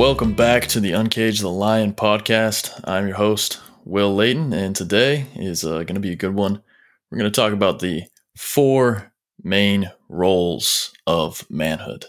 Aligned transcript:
Welcome 0.00 0.32
back 0.32 0.66
to 0.68 0.80
the 0.80 0.92
Uncaged 0.92 1.42
the 1.42 1.50
Lion 1.50 1.92
podcast. 1.92 2.80
I'm 2.84 3.06
your 3.06 3.16
host, 3.18 3.60
Will 3.84 4.14
Layton, 4.14 4.54
and 4.54 4.74
today 4.74 5.26
is 5.36 5.62
uh, 5.62 5.82
going 5.82 5.88
to 5.88 6.00
be 6.00 6.12
a 6.12 6.16
good 6.16 6.34
one. 6.34 6.62
We're 7.10 7.18
going 7.18 7.30
to 7.30 7.38
talk 7.38 7.52
about 7.52 7.80
the 7.80 8.04
four 8.34 9.12
main 9.44 9.90
roles 10.08 10.94
of 11.06 11.44
manhood 11.50 12.06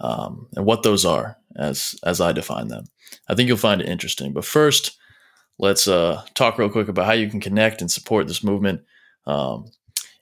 um, 0.00 0.48
and 0.56 0.66
what 0.66 0.82
those 0.82 1.04
are 1.04 1.36
as 1.56 1.94
as 2.02 2.20
I 2.20 2.32
define 2.32 2.66
them. 2.66 2.86
I 3.28 3.36
think 3.36 3.46
you'll 3.46 3.56
find 3.56 3.80
it 3.80 3.88
interesting. 3.88 4.32
But 4.32 4.44
first, 4.44 4.98
let's 5.60 5.86
uh, 5.86 6.24
talk 6.34 6.58
real 6.58 6.70
quick 6.70 6.88
about 6.88 7.06
how 7.06 7.12
you 7.12 7.30
can 7.30 7.38
connect 7.38 7.80
and 7.80 7.88
support 7.90 8.26
this 8.26 8.42
movement. 8.42 8.80
Um, 9.28 9.66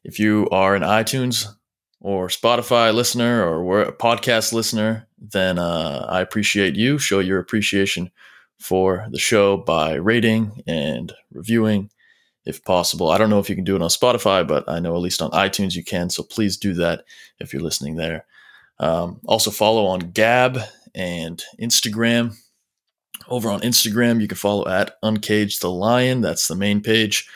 if 0.04 0.18
you 0.18 0.50
are 0.50 0.74
an 0.74 0.82
iTunes 0.82 1.46
or 2.00 2.28
Spotify 2.28 2.94
listener 2.94 3.44
or 3.44 3.82
a 3.82 3.92
podcast 3.92 4.52
listener, 4.52 5.06
then 5.18 5.58
uh, 5.58 6.06
I 6.08 6.20
appreciate 6.20 6.74
you. 6.76 6.98
Show 6.98 7.18
your 7.18 7.38
appreciation 7.38 8.10
for 8.58 9.06
the 9.10 9.18
show 9.18 9.56
by 9.56 9.94
rating 9.94 10.62
and 10.66 11.12
reviewing 11.32 11.90
if 12.44 12.64
possible. 12.64 13.10
I 13.10 13.18
don't 13.18 13.30
know 13.30 13.38
if 13.38 13.50
you 13.50 13.54
can 13.54 13.64
do 13.64 13.76
it 13.76 13.82
on 13.82 13.90
Spotify, 13.90 14.46
but 14.46 14.64
I 14.68 14.80
know 14.80 14.94
at 14.94 15.02
least 15.02 15.22
on 15.22 15.30
iTunes 15.30 15.76
you 15.76 15.84
can. 15.84 16.10
So 16.10 16.22
please 16.22 16.56
do 16.56 16.74
that 16.74 17.04
if 17.38 17.52
you're 17.52 17.62
listening 17.62 17.96
there. 17.96 18.26
Um, 18.78 19.20
also, 19.26 19.50
follow 19.50 19.86
on 19.86 19.98
Gab 19.98 20.58
and 20.94 21.42
Instagram. 21.60 22.34
Over 23.28 23.50
on 23.50 23.60
Instagram, 23.60 24.20
you 24.20 24.28
can 24.28 24.38
follow 24.38 24.66
at 24.66 24.96
Uncaged 25.02 25.60
the 25.60 25.70
Lion. 25.70 26.22
That's 26.22 26.48
the 26.48 26.56
main 26.56 26.80
page 26.80 27.28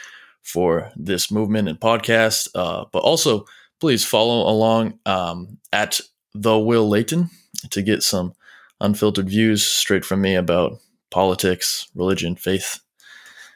for 0.43 0.91
this 0.97 1.31
movement 1.31 1.69
and 1.69 1.79
podcast. 1.79 2.49
Uh, 2.55 2.87
but 2.91 3.01
also, 3.01 3.45
please 3.81 4.05
follow 4.05 4.49
along 4.49 4.99
um, 5.07 5.59
at 5.73 6.01
the 6.35 6.59
Will 6.59 6.89
Layton 6.89 7.31
to 7.71 7.83
get 7.83 8.03
some 8.03 8.35
unfiltered 8.81 9.29
views 9.29 9.65
straight 9.65 10.05
from 10.05 10.21
me 10.21 10.35
about 10.35 10.79
politics, 11.11 11.89
religion, 11.95 12.37
faith, 12.37 12.81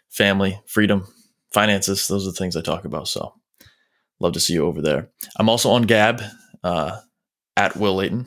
family, 0.08 0.60
freedom, 0.66 1.06
finances. 1.52 2.06
Those 2.06 2.26
are 2.26 2.30
the 2.30 2.36
things 2.36 2.56
I 2.56 2.60
talk 2.60 2.84
about. 2.84 3.08
So, 3.08 3.34
love 4.20 4.32
to 4.34 4.40
see 4.40 4.54
you 4.54 4.64
over 4.64 4.80
there. 4.80 5.08
I'm 5.36 5.48
also 5.48 5.70
on 5.70 5.82
Gab 5.82 6.22
uh, 6.62 7.00
at 7.56 7.76
Will 7.76 7.96
Layton, 7.96 8.26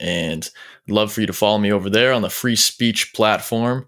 and 0.00 0.48
love 0.88 1.12
for 1.12 1.20
you 1.20 1.26
to 1.26 1.32
follow 1.32 1.58
me 1.58 1.72
over 1.72 1.90
there 1.90 2.12
on 2.12 2.22
the 2.22 2.30
free 2.30 2.56
speech 2.56 3.12
platform 3.14 3.86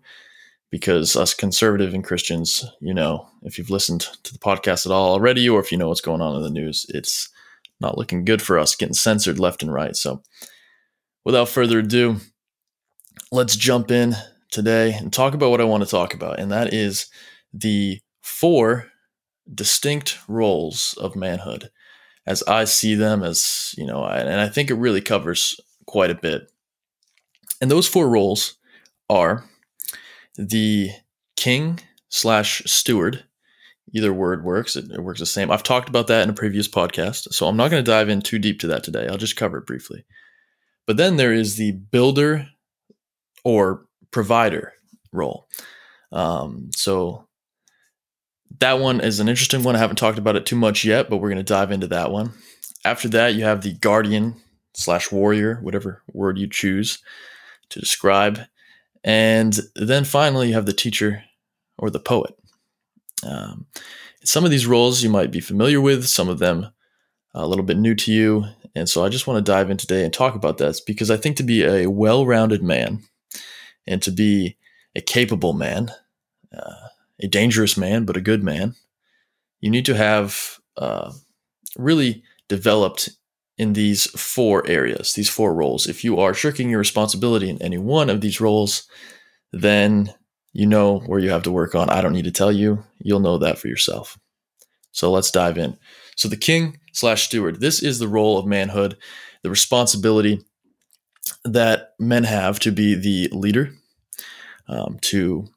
because 0.71 1.17
us 1.17 1.35
conservative 1.35 1.95
and 1.95 2.05
Christians, 2.05 2.65
you 2.81 2.93
know, 2.93 3.29
if 3.43 3.59
you've 3.59 3.71
listened 3.71 4.03
to 4.25 4.33
the 4.33 4.39
podcast 4.39 4.87
at 4.87 4.93
all 4.93 5.13
already, 5.13 5.49
or 5.49 5.61
if 5.61 5.71
you 5.71 5.79
know 5.79 5.89
what's 5.89 6.01
going 6.01 6.21
on 6.21 6.37
in 6.37 6.43
the 6.43 6.51
news, 6.51 6.87
it's 6.89 7.29
not 7.81 7.97
looking 7.97 8.25
good 8.25 8.43
for 8.43 8.59
us 8.59 8.75
getting 8.75 8.95
censored 8.95 9.39
left 9.39 9.63
and 9.63 9.73
right. 9.73 9.95
So, 9.95 10.23
without 11.25 11.49
further 11.49 11.81
ado, 11.81 12.17
let's 13.31 13.57
jump 13.57 13.91
in 13.91 14.15
today 14.51 14.95
and 14.95 15.13
talk 15.13 15.35
about 15.35 15.51
what 15.51 15.61
I 15.61 15.65
want 15.65 15.85
to 15.85 15.91
talk 15.91 16.15
about, 16.15 16.39
and 16.39 16.51
that 16.51 16.73
is 16.73 17.07
the 17.53 18.01
four 18.23 18.89
distinct 19.53 20.19
roles 20.29 20.95
of 21.01 21.15
manhood 21.15 21.71
as 22.27 22.43
I 22.45 22.65
see 22.65 22.95
them, 22.95 23.23
as 23.23 23.75
you 23.79 23.87
know, 23.87 24.05
and 24.05 24.41
I 24.41 24.49
think 24.49 24.71
it 24.71 24.75
really 24.75 25.01
covers 25.01 25.61
quite 25.87 26.11
a 26.11 26.15
bit. 26.15 26.51
And 27.61 27.71
those 27.71 27.87
four 27.87 28.09
roles 28.09 28.57
are 29.09 29.45
the 30.37 30.91
king 31.37 31.81
slash 32.09 32.63
steward. 32.67 33.25
Either 33.95 34.13
word 34.13 34.45
works, 34.45 34.75
it, 34.75 34.91
it 34.91 35.01
works 35.01 35.21
the 35.21 35.27
same. 35.27 35.51
I've 35.51 35.63
talked 35.63 35.89
about 35.89 36.09
that 36.09 36.23
in 36.23 36.31
a 36.31 36.35
previous 36.35 36.67
podcast, 36.67 37.33
so 37.33 37.47
I'm 37.47 37.57
not 37.57 37.71
going 37.71 37.85
to 37.85 37.91
dive 37.91 38.09
in 38.09 38.21
too 38.21 38.39
deep 38.39 38.59
to 38.61 38.67
that 38.67 38.83
today. 38.83 39.07
I'll 39.07 39.17
just 39.17 39.37
cover 39.37 39.59
it 39.59 39.67
briefly. 39.67 40.05
But 40.87 40.97
then 40.97 41.17
there 41.17 41.33
is 41.33 41.57
the 41.57 41.73
builder 41.73 42.49
or 43.45 43.87
provider 44.11 44.73
role. 45.13 45.47
Um, 46.11 46.71
so 46.75 47.27
that 48.61 48.81
one 48.81 49.01
is 49.01 49.21
an 49.21 49.29
interesting 49.29 49.63
one. 49.63 49.77
I 49.77 49.79
haven't 49.79 49.97
talked 49.97 50.19
about 50.19 50.37
it 50.37 50.47
too 50.47 50.57
much 50.57 50.85
yet, 50.85 51.09
but 51.09 51.19
we're 51.19 51.31
going 51.31 51.37
to 51.39 51.45
dive 51.45 51.71
into 51.71 51.89
that 51.89 52.11
one. 52.11 52.33
After 52.85 53.09
that, 53.09 53.35
you 53.35 53.45
have 53.45 53.63
the 53.63 53.75
guardian 53.75 54.37
slash 54.75 55.11
warrior, 55.11 55.59
whatever 55.63 56.03
word 56.13 56.39
you 56.39 56.49
choose 56.49 56.99
to 57.71 57.81
describe. 57.81 58.41
And 59.07 59.59
then 59.77 60.05
finally, 60.05 60.49
you 60.49 60.55
have 60.55 60.67
the 60.67 60.73
teacher 60.73 61.23
or 61.79 61.91
the 61.91 62.01
poet. 62.01 62.35
Um, 63.23 63.67
some 64.25 64.45
of 64.45 64.51
these 64.51 64.67
roles 64.67 65.03
you 65.03 65.09
might 65.09 65.31
be 65.31 65.41
familiar 65.41 65.81
with, 65.81 66.09
some 66.09 66.29
of 66.29 66.41
them 66.41 66.67
a 67.33 67.47
little 67.47 67.65
bit 67.65 67.79
new 67.79 67.95
to 67.95 68.13
you. 68.13 68.47
And 68.75 68.89
so 68.89 69.05
I 69.05 69.09
just 69.09 69.27
want 69.27 69.39
to 69.39 69.53
dive 69.53 69.71
in 69.71 69.77
today 69.77 70.05
and 70.05 70.13
talk 70.13 70.35
about 70.35 70.59
this 70.59 70.81
because 70.81 71.11
I 71.11 71.17
think 71.17 71.37
to 71.37 71.43
be 71.45 71.63
a 71.65 71.87
well 71.87 72.27
rounded 72.27 72.63
man 72.63 73.05
and 73.87 74.03
to 74.03 74.11
be 74.11 74.57
a 74.97 75.01
capable 75.01 75.53
man, 75.53 75.93
uh, 76.57 76.89
a 77.21 77.29
dangerous 77.29 77.77
man, 77.77 78.05
but 78.05 78.17
a 78.17 78.21
good 78.21 78.43
man, 78.43 78.75
you 79.61 79.71
need 79.71 79.87
to 79.87 79.95
have 79.95 80.59
uh, 80.77 81.13
really 81.77 82.25
developed 82.49 83.11
in 83.59 83.73
these 83.73 84.07
four 84.11 84.67
areas, 84.67 85.15
these 85.15 85.31
four 85.31 85.55
roles. 85.55 85.87
If 85.87 86.05
you 86.05 86.21
are 86.21 86.35
shirking 86.35 86.69
your 86.69 86.79
responsibility 86.79 87.49
in 87.49 87.61
any 87.63 87.79
one 87.79 88.11
of 88.11 88.21
these 88.21 88.41
roles, 88.41 88.87
then 89.53 90.13
you 90.53 90.67
know 90.67 91.01
where 91.01 91.21
you 91.21 91.31
have 91.31 91.43
to 91.45 91.53
work 91.53 91.75
on. 91.75 91.91
I 91.91 92.01
don't 92.01 92.13
need 92.13 92.25
to 92.25 92.31
tell 92.31 92.53
you, 92.53 92.85
you'll 92.99 93.21
know 93.21 93.39
that 93.39 93.59
for 93.59 93.69
yourself. 93.69 94.19
So 94.93 95.11
let's 95.11 95.31
dive 95.31 95.59
in. 95.59 95.77
So, 96.17 96.29
the 96.29 96.37
king 96.37 96.81
slash 96.93 97.25
steward, 97.25 97.61
this 97.61 97.83
is 97.83 97.99
the 97.99 98.09
role 98.09 98.39
of 98.39 98.47
manhood, 98.47 98.97
the 99.43 99.51
responsibility 99.51 100.43
that 101.45 101.91
men 101.99 102.25
have 102.25 102.59
to 102.61 102.73
be 102.73 102.95
the 102.95 103.29
leader, 103.37 103.73
um, 104.69 104.99
to 105.03 105.49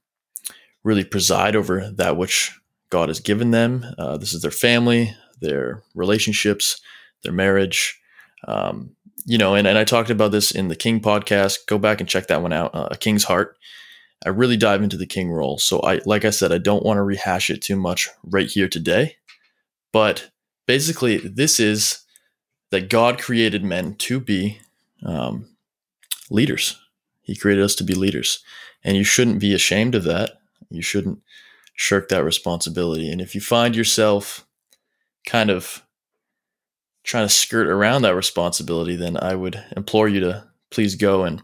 really 0.84 1.06
preside 1.06 1.56
over 1.56 1.90
that 1.92 2.18
which 2.18 2.52
God 2.90 3.08
has 3.10 3.22
given 3.22 3.52
them. 3.52 3.86
Uh, 3.98 4.18
this 4.18 4.34
is 4.34 4.42
their 4.42 4.52
family, 4.52 5.16
their 5.40 5.84
relationships, 5.96 6.82
their 7.24 7.34
marriage. 7.34 8.00
Um, 8.48 8.96
you 9.26 9.38
know, 9.38 9.56
and, 9.56 9.68
and 9.68 9.78
I 9.78 9.84
talked 9.84 10.10
about 10.10 10.32
this 10.32 10.52
in 10.52 10.70
the 10.70 10.76
King 10.76 11.02
podcast. 11.02 11.66
Go 11.68 11.78
back 11.78 12.00
and 12.00 12.10
check 12.10 12.28
that 12.28 12.42
one 12.42 12.54
out. 12.54 12.74
Uh, 12.74 12.88
a 12.92 12.98
King's 12.98 13.26
Heart. 13.26 13.58
I 14.26 14.30
really 14.30 14.58
dive 14.58 14.82
into 14.82 14.98
the 14.98 15.06
King 15.06 15.32
role. 15.32 15.58
So 15.58 15.80
I, 15.82 16.02
like 16.06 16.26
I 16.26 16.30
said, 16.30 16.52
I 16.52 16.58
don't 16.58 16.84
want 16.84 16.98
to 16.98 17.04
rehash 17.04 17.50
it 17.50 17.62
too 17.62 17.76
much 17.76 18.10
right 18.24 18.48
here 18.48 18.68
today. 18.68 19.16
But 19.92 20.32
basically, 20.68 21.18
this 21.18 21.60
is 21.60 22.04
that 22.72 22.90
God 22.90 23.20
created 23.20 23.64
men 23.64 23.96
to 23.96 24.20
be 24.20 24.60
um, 25.06 25.48
leaders. 26.30 26.80
He 27.22 27.36
created 27.36 27.64
us 27.64 27.76
to 27.76 27.84
be 27.84 27.94
leaders, 27.94 28.44
and 28.84 28.98
you 28.98 29.04
shouldn't 29.04 29.40
be 29.40 29.54
ashamed 29.54 29.96
of 29.96 30.04
that. 30.04 30.40
You 30.70 30.82
shouldn't 30.82 31.22
shirk 31.74 32.10
that 32.10 32.24
responsibility. 32.24 33.12
And 33.12 33.22
if 33.22 33.34
you 33.36 33.42
find 33.42 33.76
yourself 33.76 34.46
kind 35.26 35.50
of 35.50 35.84
trying 37.10 37.28
to 37.28 37.34
skirt 37.34 37.66
around 37.66 38.04
that 38.04 38.14
responsibility, 38.14 38.96
then 38.96 39.18
I 39.20 39.34
would 39.34 39.64
implore 39.76 40.08
you 40.08 40.20
to 40.20 40.48
please 40.70 40.94
go 40.94 41.24
and 41.24 41.42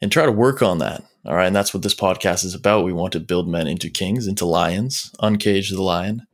and 0.00 0.10
try 0.10 0.24
to 0.24 0.32
work 0.32 0.62
on 0.62 0.78
that. 0.78 1.04
All 1.26 1.34
right, 1.34 1.46
and 1.46 1.56
that's 1.56 1.74
what 1.74 1.82
this 1.82 1.94
podcast 1.94 2.44
is 2.44 2.54
about. 2.54 2.84
We 2.84 2.92
want 2.92 3.12
to 3.12 3.20
build 3.20 3.46
men 3.46 3.66
into 3.66 3.90
kings, 3.90 4.26
into 4.26 4.46
lions, 4.46 5.10
uncage 5.20 5.70
the 5.70 5.82
lion. 5.82 6.26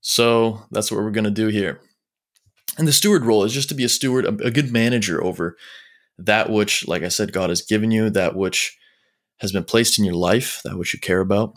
So 0.00 0.62
that's 0.70 0.90
what 0.90 1.02
we're 1.02 1.10
going 1.10 1.24
to 1.24 1.30
do 1.30 1.48
here. 1.48 1.80
And 2.78 2.88
the 2.88 2.92
steward 2.92 3.24
role 3.24 3.44
is 3.44 3.52
just 3.52 3.68
to 3.68 3.74
be 3.74 3.84
a 3.84 3.88
steward, 3.88 4.24
a, 4.24 4.46
a 4.46 4.50
good 4.50 4.72
manager 4.72 5.22
over 5.22 5.56
that 6.18 6.50
which, 6.50 6.88
like 6.88 7.02
I 7.02 7.08
said, 7.08 7.32
God 7.32 7.50
has 7.50 7.62
given 7.62 7.90
you, 7.90 8.08
that 8.10 8.34
which 8.34 8.78
has 9.38 9.52
been 9.52 9.64
placed 9.64 9.98
in 9.98 10.06
your 10.06 10.14
life, 10.14 10.60
that 10.64 10.78
which 10.78 10.94
you 10.94 11.00
care 11.00 11.20
about. 11.20 11.54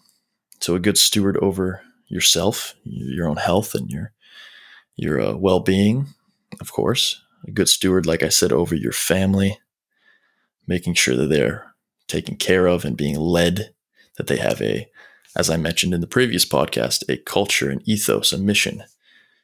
So 0.60 0.75
a 0.75 0.80
good 0.80 0.98
steward 0.98 1.38
over 1.38 1.81
yourself, 2.07 2.75
your 2.84 3.28
own 3.28 3.38
health, 3.38 3.75
and 3.75 3.90
your 3.90 4.12
your 4.98 5.22
uh, 5.22 5.36
well 5.36 5.60
being, 5.60 6.07
of 6.59 6.71
course. 6.71 7.21
A 7.48 7.51
good 7.51 7.69
steward, 7.69 8.06
like 8.06 8.24
I 8.24 8.30
said, 8.30 8.51
over 8.51 8.75
your 8.75 8.92
family, 8.92 9.59
making 10.65 10.95
sure 10.95 11.15
that 11.15 11.27
they're 11.27 11.74
taken 12.07 12.36
care 12.36 12.68
of 12.68 12.83
and 12.83 12.98
being 12.98 13.15
led, 13.15 13.74
that 14.18 14.27
they 14.27 14.38
have 14.38 14.62
a, 14.62 14.89
as 15.36 15.50
I 15.50 15.57
mentioned 15.57 15.94
in 15.94 16.01
the 16.01 16.07
previous 16.07 16.45
podcast, 16.45 17.04
a 17.09 17.18
culture, 17.18 17.69
an 17.69 17.81
ethos, 17.86 18.33
a 18.33 18.38
mission 18.38 18.83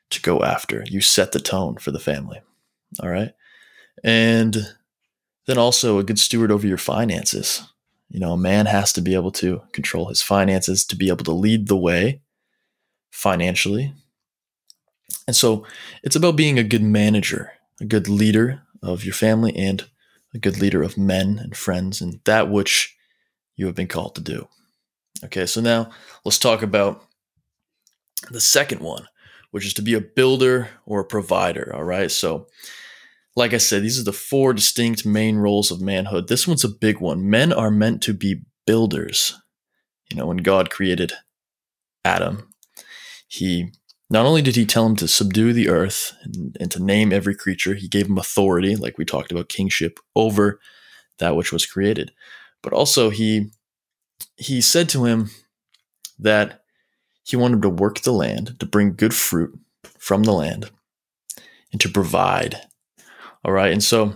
to 0.10 0.21
go 0.21 0.44
after. 0.44 0.83
You 0.88 1.01
set 1.01 1.31
the 1.31 1.39
tone 1.39 1.77
for 1.77 1.92
the 1.92 2.00
family. 2.00 2.42
All 3.01 3.10
right. 3.10 3.33
And 4.04 4.57
then 5.45 5.57
also 5.57 6.00
a 6.00 6.04
good 6.04 6.19
steward 6.19 6.51
over 6.51 6.66
your 6.66 6.77
finances. 6.77 7.63
You 8.09 8.19
know, 8.19 8.33
a 8.33 8.38
man 8.38 8.66
has 8.66 8.94
to 8.94 9.01
be 9.01 9.16
able 9.16 9.31
to 9.33 9.62
control 9.71 10.07
his 10.07 10.21
finances, 10.21 10.86
to 10.86 10.95
be 10.95 11.09
able 11.09 11.25
to 11.25 11.31
lead 11.31 11.68
the 11.68 11.77
way 11.77 12.21
financially, 13.12 13.94
and 15.28 15.36
so 15.36 15.66
it's 16.04 16.16
about 16.16 16.36
being 16.36 16.60
a 16.60 16.64
good 16.64 16.84
manager, 16.84 17.52
a 17.80 17.86
good 17.86 18.08
leader 18.08 18.64
of 18.81 19.06
your 19.06 19.14
family, 19.14 19.56
and 19.56 19.86
a 20.34 20.38
good 20.38 20.60
leader 20.60 20.84
of 20.84 20.98
men 20.98 21.40
and 21.40 21.56
friends, 21.56 22.02
and 22.02 22.20
that 22.25 22.50
which 22.50 22.96
you 23.56 23.66
have 23.66 23.75
been 23.75 23.88
called 23.88 24.16
to 24.16 24.22
do. 24.22 24.48
Okay, 25.24 25.46
so 25.46 25.62
now 25.62 25.90
let's 26.25 26.40
talk 26.40 26.62
about 26.62 27.04
the 28.31 28.42
second 28.42 28.81
one, 28.81 29.08
which 29.52 29.66
is 29.66 29.74
to 29.75 29.81
be 29.81 29.94
a 29.94 30.02
builder 30.02 30.70
or 30.86 31.02
a 31.02 31.06
provider. 31.06 31.72
All 31.74 31.84
right, 31.84 32.12
so 32.12 32.48
like 33.36 33.54
I 33.54 33.58
said, 33.58 33.84
these 33.84 34.00
are 34.00 34.04
the 34.04 34.14
four 34.14 34.54
distinct 34.54 35.06
main 35.06 35.38
roles 35.38 35.72
of 35.72 35.81
manhood. 35.81 36.28
This 36.28 36.48
one's 36.48 36.64
a 36.64 36.69
big 36.69 37.00
one. 37.00 37.30
Men 37.30 37.54
are 37.54 37.72
meant 37.72 38.02
to 38.04 38.14
be 38.14 38.42
builders. 38.66 39.34
You 40.12 40.18
know, 40.18 40.28
when 40.28 40.38
God 40.38 40.69
created 40.69 41.14
Adam, 42.06 42.50
he 43.28 43.72
not 44.10 44.26
only 44.26 44.42
did 44.42 44.56
he 44.56 44.66
tell 44.66 44.86
him 44.86 44.96
to 44.98 45.08
subdue 45.08 45.54
the 45.54 45.70
earth 45.70 46.14
and, 46.24 46.58
and, 46.60 46.72
to 46.72 46.84
name 46.84 47.12
every 47.12 47.36
creature, 47.36 47.74
he 47.74 47.88
gave 47.88 48.08
him 48.08 48.18
authority, 48.18 48.76
like 48.76 48.98
we 48.98 49.06
talked 49.06 49.32
about 49.32 49.50
kingship, 49.50 50.00
over 50.16 50.60
that 51.20 51.36
which 51.36 51.52
was 51.52 51.66
created. 51.66 52.12
But 52.62 52.74
also 52.74 53.10
he 53.10 53.52
he 54.36 54.62
said 54.62 54.90
to 54.90 55.06
him 55.06 55.30
that 56.20 56.64
he 57.24 57.36
wanted 57.36 57.62
to 57.62 57.70
work 57.70 58.02
the 58.02 58.12
land, 58.12 58.60
to 58.60 58.66
bring 58.66 58.96
good 58.96 59.14
fruit 59.14 59.58
from 59.98 60.24
the 60.24 60.34
land, 60.34 60.70
and 61.72 61.80
to 61.82 61.90
provide. 61.90 62.62
All 63.46 63.52
right. 63.52 63.72
And 63.72 63.84
so 63.84 64.16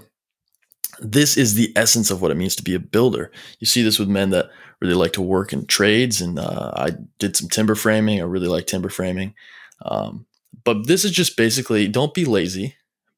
this 0.99 1.37
is 1.37 1.53
the 1.53 1.71
essence 1.75 2.11
of 2.11 2.21
what 2.21 2.31
it 2.31 2.37
means 2.37 2.55
to 2.57 2.63
be 2.63 2.73
a 2.73 2.79
builder. 2.79 3.31
You 3.59 3.67
see 3.67 3.81
this 3.81 3.99
with 3.99 4.09
men 4.09 4.31
that 4.31 4.49
really 4.81 4.95
like 4.95 5.13
to 5.13 5.21
work 5.21 5.53
in 5.53 5.65
trades, 5.65 6.21
and 6.21 6.39
uh, 6.39 6.71
I 6.75 6.91
did 7.19 7.35
some 7.35 7.49
timber 7.49 7.75
framing. 7.75 8.19
I 8.19 8.25
really 8.25 8.47
like 8.47 8.67
timber 8.67 8.89
framing. 8.89 9.33
Um, 9.83 10.25
but 10.63 10.87
this 10.87 11.05
is 11.05 11.11
just 11.11 11.37
basically 11.37 11.87
don't 11.87 12.13
be 12.13 12.25
lazy, 12.25 12.75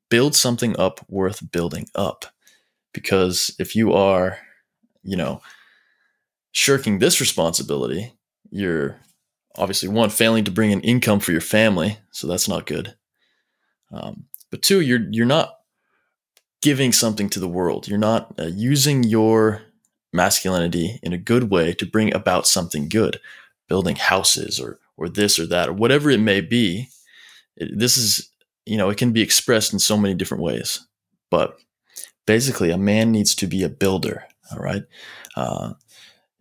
build 0.09 0.35
something 0.35 0.77
up 0.79 1.06
worth 1.09 1.51
building 1.51 1.88
up. 1.95 2.25
Because 2.94 3.56
if 3.59 3.75
you 3.75 3.94
are, 3.94 4.39
you 5.03 5.15
know, 5.15 5.41
shirking 6.51 7.00
this 7.00 7.21
responsibility, 7.21 8.13
you're 8.50 9.00
obviously 9.56 9.89
one 9.89 10.09
failing 10.09 10.44
to 10.45 10.51
bring 10.51 10.71
in 10.71 10.81
income 10.81 11.19
for 11.19 11.31
your 11.31 11.41
family, 11.41 12.00
so 12.11 12.27
that's 12.27 12.47
not 12.47 12.65
good. 12.65 12.95
Um, 13.91 14.25
but 14.51 14.61
two, 14.61 14.81
you're 14.81 15.06
you're 15.11 15.25
not 15.25 15.56
giving 16.61 16.91
something 16.91 17.29
to 17.29 17.39
the 17.39 17.47
world. 17.47 17.88
You're 17.88 17.97
not 17.97 18.33
uh, 18.39 18.45
using 18.45 19.03
your 19.03 19.61
masculinity 20.11 21.00
in 21.03 21.13
a 21.13 21.17
good 21.17 21.50
way 21.50 21.73
to 21.73 21.85
bring 21.85 22.13
about 22.13 22.47
something 22.47 22.89
good, 22.89 23.19
building 23.67 23.95
houses 23.95 24.59
or 24.59 24.79
or 24.99 25.09
this 25.09 25.39
or 25.39 25.47
that 25.47 25.69
or 25.69 25.73
whatever 25.73 26.09
it 26.09 26.19
may 26.19 26.41
be. 26.41 26.89
It, 27.55 27.77
this 27.77 27.97
is 27.97 28.29
you 28.65 28.77
know 28.77 28.89
it 28.89 28.97
can 28.97 29.11
be 29.11 29.21
expressed 29.21 29.73
in 29.73 29.79
so 29.79 29.97
many 29.97 30.13
different 30.13 30.43
ways, 30.43 30.85
but 31.31 31.57
basically 32.27 32.69
a 32.69 32.77
man 32.77 33.11
needs 33.11 33.33
to 33.35 33.47
be 33.47 33.63
a 33.63 33.69
builder. 33.69 34.25
All 34.51 34.59
right. 34.59 34.83
Uh, 35.35 35.73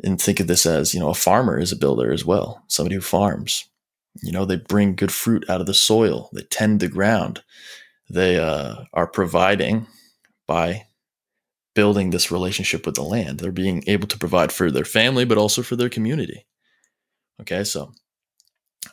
and 0.02 0.20
think 0.20 0.40
of 0.40 0.46
this 0.46 0.66
as 0.66 0.94
you 0.94 1.00
know 1.00 1.10
a 1.10 1.14
farmer 1.14 1.58
is 1.58 1.72
a 1.72 1.76
builder 1.76 2.12
as 2.12 2.24
well 2.24 2.62
somebody 2.68 2.94
who 2.94 3.00
farms 3.00 3.68
you 4.22 4.32
know 4.32 4.44
they 4.44 4.56
bring 4.56 4.94
good 4.94 5.12
fruit 5.12 5.48
out 5.48 5.60
of 5.60 5.66
the 5.66 5.74
soil 5.74 6.30
they 6.32 6.42
tend 6.42 6.80
the 6.80 6.88
ground 6.88 7.42
they 8.10 8.38
uh, 8.38 8.84
are 8.94 9.06
providing 9.06 9.86
by 10.46 10.86
building 11.74 12.10
this 12.10 12.30
relationship 12.30 12.86
with 12.86 12.94
the 12.94 13.02
land 13.02 13.38
they're 13.38 13.52
being 13.52 13.82
able 13.86 14.08
to 14.08 14.18
provide 14.18 14.52
for 14.52 14.70
their 14.70 14.84
family 14.84 15.24
but 15.24 15.38
also 15.38 15.62
for 15.62 15.76
their 15.76 15.88
community 15.88 16.46
okay 17.40 17.64
so 17.64 17.92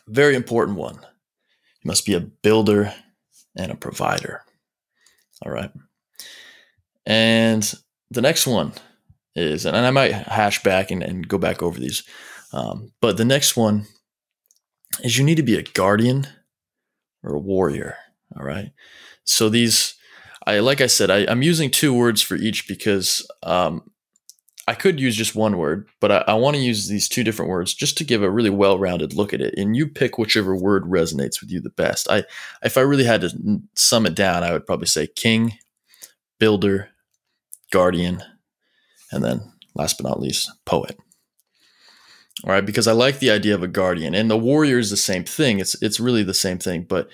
very 0.08 0.34
important 0.34 0.78
one 0.78 0.94
you 0.94 1.88
must 1.88 2.06
be 2.06 2.14
a 2.14 2.20
builder 2.20 2.92
and 3.56 3.70
a 3.70 3.76
provider 3.76 4.42
all 5.44 5.52
right 5.52 5.70
and 7.06 7.72
the 8.10 8.20
next 8.20 8.46
one 8.46 8.72
is, 9.36 9.66
and 9.66 9.76
I 9.76 9.90
might 9.90 10.12
hash 10.12 10.62
back 10.62 10.90
and, 10.90 11.02
and 11.02 11.28
go 11.28 11.38
back 11.38 11.62
over 11.62 11.78
these. 11.78 12.02
Um, 12.52 12.92
but 13.00 13.16
the 13.16 13.24
next 13.24 13.56
one 13.56 13.86
is 15.02 15.16
you 15.16 15.24
need 15.24 15.36
to 15.36 15.42
be 15.42 15.56
a 15.56 15.62
guardian 15.62 16.26
or 17.22 17.34
a 17.34 17.40
warrior. 17.40 17.96
All 18.36 18.44
right. 18.44 18.72
So 19.24 19.48
these, 19.48 19.94
I 20.46 20.60
like 20.60 20.80
I 20.80 20.86
said, 20.86 21.10
I, 21.10 21.18
am 21.20 21.42
using 21.42 21.70
two 21.70 21.92
words 21.92 22.22
for 22.22 22.34
each 22.34 22.66
because 22.66 23.26
um, 23.42 23.82
I 24.68 24.74
could 24.74 24.98
use 24.98 25.14
just 25.14 25.36
one 25.36 25.58
word, 25.58 25.86
but 26.00 26.10
I, 26.10 26.24
I 26.26 26.34
want 26.34 26.56
to 26.56 26.62
use 26.62 26.88
these 26.88 27.08
two 27.08 27.22
different 27.22 27.50
words 27.50 27.72
just 27.72 27.96
to 27.98 28.04
give 28.04 28.22
a 28.22 28.30
really 28.30 28.50
well-rounded 28.50 29.14
look 29.14 29.32
at 29.32 29.40
it. 29.40 29.54
And 29.56 29.76
you 29.76 29.86
pick 29.86 30.18
whichever 30.18 30.56
word 30.56 30.84
resonates 30.84 31.40
with 31.40 31.50
you 31.50 31.60
the 31.60 31.70
best. 31.70 32.10
I, 32.10 32.24
if 32.62 32.76
I 32.76 32.80
really 32.80 33.04
had 33.04 33.20
to 33.20 33.60
sum 33.74 34.06
it 34.06 34.16
down, 34.16 34.42
I 34.42 34.52
would 34.52 34.66
probably 34.66 34.88
say 34.88 35.06
king, 35.06 35.58
builder, 36.40 36.88
guardian, 37.70 38.22
and 39.12 39.22
then, 39.22 39.52
last 39.74 39.98
but 39.98 40.08
not 40.08 40.20
least, 40.20 40.50
poet. 40.64 40.98
All 42.44 42.50
right, 42.50 42.66
because 42.66 42.86
I 42.86 42.92
like 42.92 43.18
the 43.18 43.30
idea 43.30 43.54
of 43.54 43.62
a 43.62 43.68
guardian, 43.68 44.14
and 44.14 44.30
the 44.30 44.36
warrior 44.36 44.78
is 44.78 44.90
the 44.90 44.96
same 44.96 45.24
thing. 45.24 45.58
It's 45.58 45.80
it's 45.80 45.98
really 45.98 46.22
the 46.22 46.34
same 46.34 46.58
thing, 46.58 46.82
but 46.82 47.08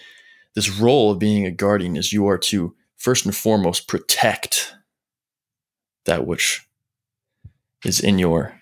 this 0.54 0.68
role 0.80 1.12
of 1.12 1.18
being 1.18 1.46
a 1.46 1.50
guardian 1.50 1.96
is 1.96 2.12
you 2.12 2.26
are 2.26 2.38
to 2.38 2.74
first 2.96 3.24
and 3.24 3.34
foremost 3.34 3.88
protect 3.88 4.74
that 6.06 6.26
which 6.26 6.66
is 7.84 8.00
in 8.00 8.18
your 8.18 8.60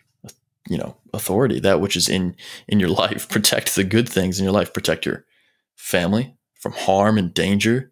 you 0.69 0.77
know 0.77 0.97
authority 1.13 1.59
that 1.61 1.81
which 1.81 1.97
is 1.97 2.09
in 2.09 2.37
in 2.69 2.81
your 2.81 2.89
life 3.05 3.29
protect 3.29 3.75
the 3.75 3.85
good 3.85 4.09
things 4.09 4.39
in 4.39 4.45
your 4.45 4.53
life 4.53 4.73
protect 4.73 5.07
your 5.07 5.25
family 5.77 6.35
from 6.55 6.73
harm 6.73 7.17
and 7.17 7.35
danger 7.35 7.91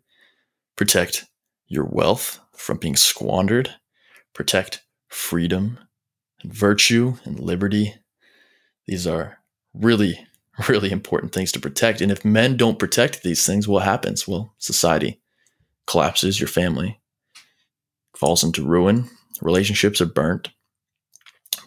protect 0.77 1.27
your 1.67 1.85
wealth 1.85 2.41
from 2.53 2.77
being 2.77 2.97
squandered 2.97 3.75
protect 4.35 4.83
freedom 5.09 5.79
and 6.43 6.53
virtue 6.53 7.15
and 7.25 7.41
liberty. 7.41 7.95
These 8.87 9.07
are 9.07 9.39
really, 9.75 10.25
really 10.69 10.91
important 10.91 11.33
things 11.33 11.53
to 11.53 11.61
protect. 11.61 12.01
And 12.01 12.13
if 12.13 12.25
men 12.25 12.57
don't 12.57 12.79
protect 12.79 13.23
these 13.23 13.45
things, 13.45 13.67
what 13.67 13.85
happens? 13.85 14.29
Well, 14.29 14.55
society 14.59 15.21
collapses, 15.87 16.41
your 16.41 16.49
family 16.49 17.01
falls 18.17 18.45
into 18.45 18.65
ruin, 18.65 19.09
relationships 19.41 20.01
are 20.01 20.07
burnt. 20.07 20.51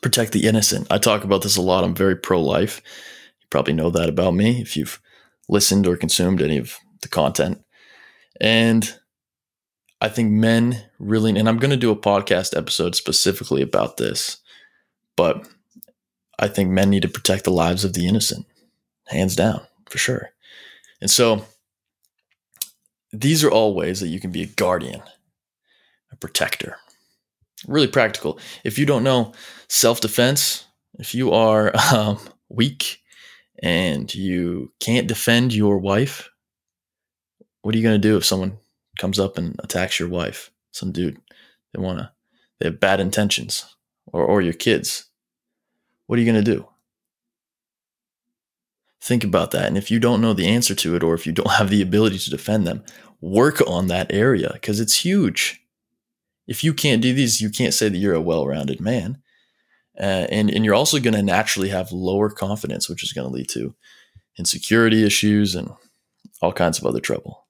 Protect 0.02 0.32
the 0.32 0.48
innocent. 0.48 0.88
I 0.90 0.98
talk 0.98 1.24
about 1.24 1.44
this 1.44 1.58
a 1.58 1.62
lot. 1.62 1.84
I'm 1.84 1.96
very 1.96 2.16
pro 2.16 2.42
life. 2.42 2.82
You 3.40 3.48
probably 3.50 3.74
know 3.74 3.90
that 3.92 4.10
about 4.10 4.34
me 4.34 4.62
if 4.62 4.76
you've 4.76 5.00
listened 5.48 5.86
or 5.88 5.96
consumed 5.96 6.42
any 6.42 6.58
of 6.58 6.78
the 7.02 7.08
content. 7.08 7.64
And 8.40 8.92
I 10.00 10.10
think 10.10 10.32
men 10.32 10.84
really, 10.98 11.38
and 11.38 11.48
I'm 11.48 11.60
going 11.60 11.72
to 11.72 11.78
do 11.78 11.92
a 11.92 11.96
podcast 11.96 12.58
episode 12.58 12.96
specifically 12.96 13.62
about 13.62 13.98
this, 13.98 14.38
but 15.16 15.48
I 16.40 16.48
think 16.48 16.72
men 16.72 16.90
need 16.90 17.04
to 17.04 17.08
protect 17.08 17.44
the 17.44 17.52
lives 17.52 17.86
of 17.86 17.94
the 17.94 18.08
innocent, 18.08 18.48
hands 19.08 19.36
down, 19.36 19.62
for 19.90 20.00
sure. 20.00 20.32
And 21.00 21.12
so 21.12 21.46
these 23.14 23.44
are 23.44 23.52
all 23.52 23.76
ways 23.76 24.00
that 24.00 24.08
you 24.08 24.20
can 24.20 24.32
be 24.32 24.42
a 24.42 24.48
guardian, 24.48 25.04
a 26.12 26.16
protector. 26.16 26.78
Really 27.68 27.88
practical. 27.88 28.40
If 28.64 28.80
you 28.80 28.86
don't 28.86 29.04
know 29.04 29.34
self 29.70 30.02
defense, 30.02 30.66
if 31.00 31.14
you 31.14 31.32
are 31.32 31.72
um, 31.94 32.20
weak 32.50 33.00
and 33.62 34.14
you 34.14 34.72
can't 34.80 35.08
defend 35.08 35.54
your 35.54 35.78
wife, 35.78 36.30
what 37.62 37.76
are 37.76 37.78
you 37.78 37.84
going 37.84 38.02
to 38.02 38.08
do 38.08 38.18
if 38.18 38.26
someone 38.26 38.58
comes 39.00 39.20
up 39.20 39.38
and 39.38 39.56
attacks 39.64 40.00
your 40.00 40.10
wife, 40.10 40.52
some 40.72 40.92
dude, 40.92 41.18
they 41.74 41.82
want 41.82 42.00
to, 42.00 42.12
they 42.60 42.68
have 42.68 42.80
bad 42.80 43.00
intentions, 43.00 43.76
or, 44.08 44.24
or 44.26 44.42
your 44.42 44.54
kids, 44.54 45.06
what 46.08 46.18
are 46.18 46.22
you 46.22 46.32
going 46.32 46.44
to 46.44 46.52
do? 46.56 46.68
Think 49.02 49.24
about 49.24 49.52
that. 49.52 49.66
And 49.66 49.78
if 49.78 49.90
you 49.90 50.00
don't 50.00 50.22
know 50.22 50.34
the 50.34 50.48
answer 50.48 50.76
to 50.76 50.96
it, 50.96 51.04
or 51.04 51.14
if 51.14 51.26
you 51.26 51.32
don't 51.32 51.52
have 51.58 51.70
the 51.70 51.82
ability 51.82 52.18
to 52.20 52.30
defend 52.30 52.68
them, 52.68 52.84
work 53.20 53.62
on 53.68 53.88
that 53.88 54.12
area 54.12 54.52
because 54.54 54.80
it's 54.80 55.06
huge. 55.06 55.61
If 56.48 56.64
you 56.64 56.74
can't 56.74 57.02
do 57.02 57.14
these, 57.14 57.42
you 57.42 57.50
can't 57.50 57.74
say 57.74 57.90
that 57.90 57.98
you're 57.98 58.14
a 58.14 58.22
well 58.22 58.46
rounded 58.46 58.80
man. 58.80 59.22
Uh, 60.00 60.26
and, 60.32 60.50
and 60.50 60.66
you're 60.66 60.74
also 60.74 61.00
going 61.00 61.14
to 61.14 61.22
naturally 61.22 61.70
have 61.70 61.92
lower 61.92 62.30
confidence, 62.30 62.90
which 62.90 63.04
is 63.04 63.14
going 63.14 63.28
to 63.28 63.34
lead 63.34 63.50
to 63.50 63.76
insecurity 64.40 65.06
issues 65.06 65.54
and 65.54 65.70
all 66.42 66.54
kinds 66.54 66.80
of 66.80 66.86
other 66.86 67.00
trouble. 67.00 67.46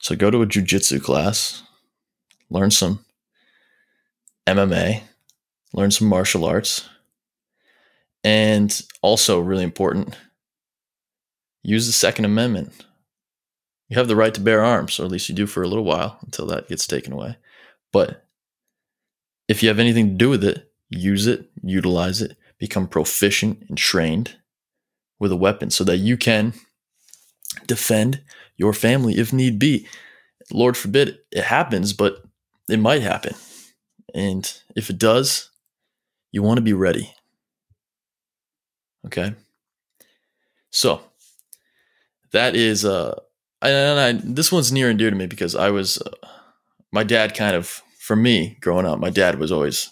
So 0.00 0.16
go 0.16 0.30
to 0.30 0.42
a 0.42 0.46
jujitsu 0.46 1.02
class, 1.02 1.62
learn 2.50 2.70
some 2.70 3.04
MMA, 4.46 5.02
learn 5.72 5.90
some 5.90 6.08
martial 6.08 6.44
arts, 6.44 6.88
and 8.24 8.82
also 9.02 9.38
really 9.38 9.64
important, 9.64 10.16
use 11.62 11.86
the 11.86 11.92
Second 11.92 12.24
Amendment. 12.24 12.72
You 13.88 13.96
have 13.98 14.08
the 14.08 14.16
right 14.16 14.34
to 14.34 14.40
bear 14.40 14.64
arms, 14.64 14.98
or 14.98 15.04
at 15.04 15.10
least 15.10 15.28
you 15.28 15.34
do 15.34 15.46
for 15.46 15.62
a 15.62 15.68
little 15.68 15.84
while 15.84 16.18
until 16.22 16.46
that 16.46 16.68
gets 16.68 16.86
taken 16.86 17.12
away. 17.12 17.36
But 17.92 18.26
if 19.48 19.62
you 19.62 19.68
have 19.68 19.78
anything 19.78 20.10
to 20.10 20.14
do 20.14 20.28
with 20.30 20.44
it, 20.44 20.70
use 20.90 21.26
it, 21.26 21.50
utilize 21.62 22.20
it, 22.22 22.36
become 22.58 22.86
proficient 22.86 23.64
and 23.68 23.78
trained 23.78 24.36
with 25.18 25.32
a 25.32 25.36
weapon 25.36 25.70
so 25.70 25.84
that 25.84 25.98
you 25.98 26.16
can 26.16 26.52
defend 27.66 28.20
your 28.56 28.72
family 28.72 29.18
if 29.18 29.32
need 29.32 29.58
be. 29.58 29.86
Lord 30.52 30.76
forbid 30.76 31.18
it 31.30 31.44
happens, 31.44 31.92
but 31.92 32.22
it 32.68 32.78
might 32.78 33.02
happen. 33.02 33.34
And 34.14 34.50
if 34.76 34.90
it 34.90 34.98
does, 34.98 35.50
you 36.32 36.42
want 36.42 36.58
to 36.58 36.62
be 36.62 36.72
ready. 36.72 37.14
Okay? 39.06 39.34
So, 40.70 41.02
that 42.32 42.54
is 42.54 42.84
uh 42.84 43.18
and 43.60 43.98
I, 43.98 44.12
this 44.24 44.52
one's 44.52 44.70
near 44.70 44.88
and 44.88 44.98
dear 44.98 45.10
to 45.10 45.16
me 45.16 45.26
because 45.26 45.56
I 45.56 45.70
was 45.70 45.98
uh, 45.98 46.10
my 46.92 47.04
dad 47.04 47.34
kind 47.34 47.54
of, 47.54 47.82
for 47.98 48.16
me 48.16 48.56
growing 48.60 48.86
up, 48.86 48.98
my 48.98 49.10
dad 49.10 49.38
was 49.38 49.52
always 49.52 49.90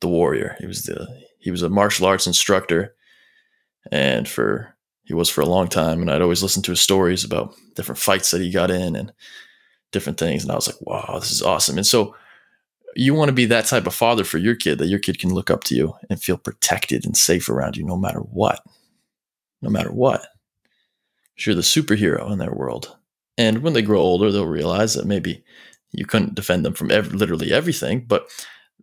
the 0.00 0.08
warrior. 0.08 0.56
He 0.60 0.66
was 0.66 0.82
the 0.82 1.06
he 1.38 1.50
was 1.50 1.62
a 1.62 1.68
martial 1.70 2.06
arts 2.06 2.26
instructor, 2.26 2.94
and 3.90 4.28
for 4.28 4.74
he 5.04 5.14
was 5.14 5.28
for 5.28 5.40
a 5.40 5.46
long 5.46 5.68
time. 5.68 6.00
And 6.00 6.10
I'd 6.10 6.22
always 6.22 6.42
listen 6.42 6.62
to 6.62 6.70
his 6.72 6.80
stories 6.80 7.24
about 7.24 7.54
different 7.74 7.98
fights 7.98 8.30
that 8.30 8.40
he 8.40 8.50
got 8.50 8.70
in 8.70 8.94
and 8.94 9.12
different 9.90 10.18
things. 10.18 10.42
And 10.42 10.52
I 10.52 10.54
was 10.54 10.68
like, 10.68 10.80
wow, 10.82 11.18
this 11.18 11.32
is 11.32 11.42
awesome. 11.42 11.76
And 11.76 11.86
so 11.86 12.14
you 12.94 13.14
want 13.14 13.28
to 13.28 13.34
be 13.34 13.46
that 13.46 13.66
type 13.66 13.86
of 13.86 13.94
father 13.94 14.24
for 14.24 14.38
your 14.38 14.54
kid 14.54 14.78
that 14.78 14.88
your 14.88 14.98
kid 14.98 15.18
can 15.18 15.34
look 15.34 15.50
up 15.50 15.64
to 15.64 15.74
you 15.74 15.94
and 16.08 16.22
feel 16.22 16.36
protected 16.36 17.04
and 17.04 17.16
safe 17.16 17.48
around 17.48 17.76
you 17.76 17.84
no 17.84 17.96
matter 17.96 18.20
what. 18.20 18.62
No 19.62 19.70
matter 19.70 19.92
what. 19.92 20.26
You're 21.36 21.54
the 21.54 21.62
superhero 21.62 22.30
in 22.30 22.38
their 22.38 22.52
world. 22.52 22.96
And 23.38 23.62
when 23.62 23.72
they 23.72 23.82
grow 23.82 24.00
older, 24.00 24.30
they'll 24.30 24.46
realize 24.46 24.94
that 24.94 25.06
maybe 25.06 25.42
you 25.92 26.06
couldn't 26.06 26.34
defend 26.34 26.64
them 26.64 26.74
from 26.74 26.88
literally 26.88 27.52
everything. 27.52 28.04
But 28.06 28.28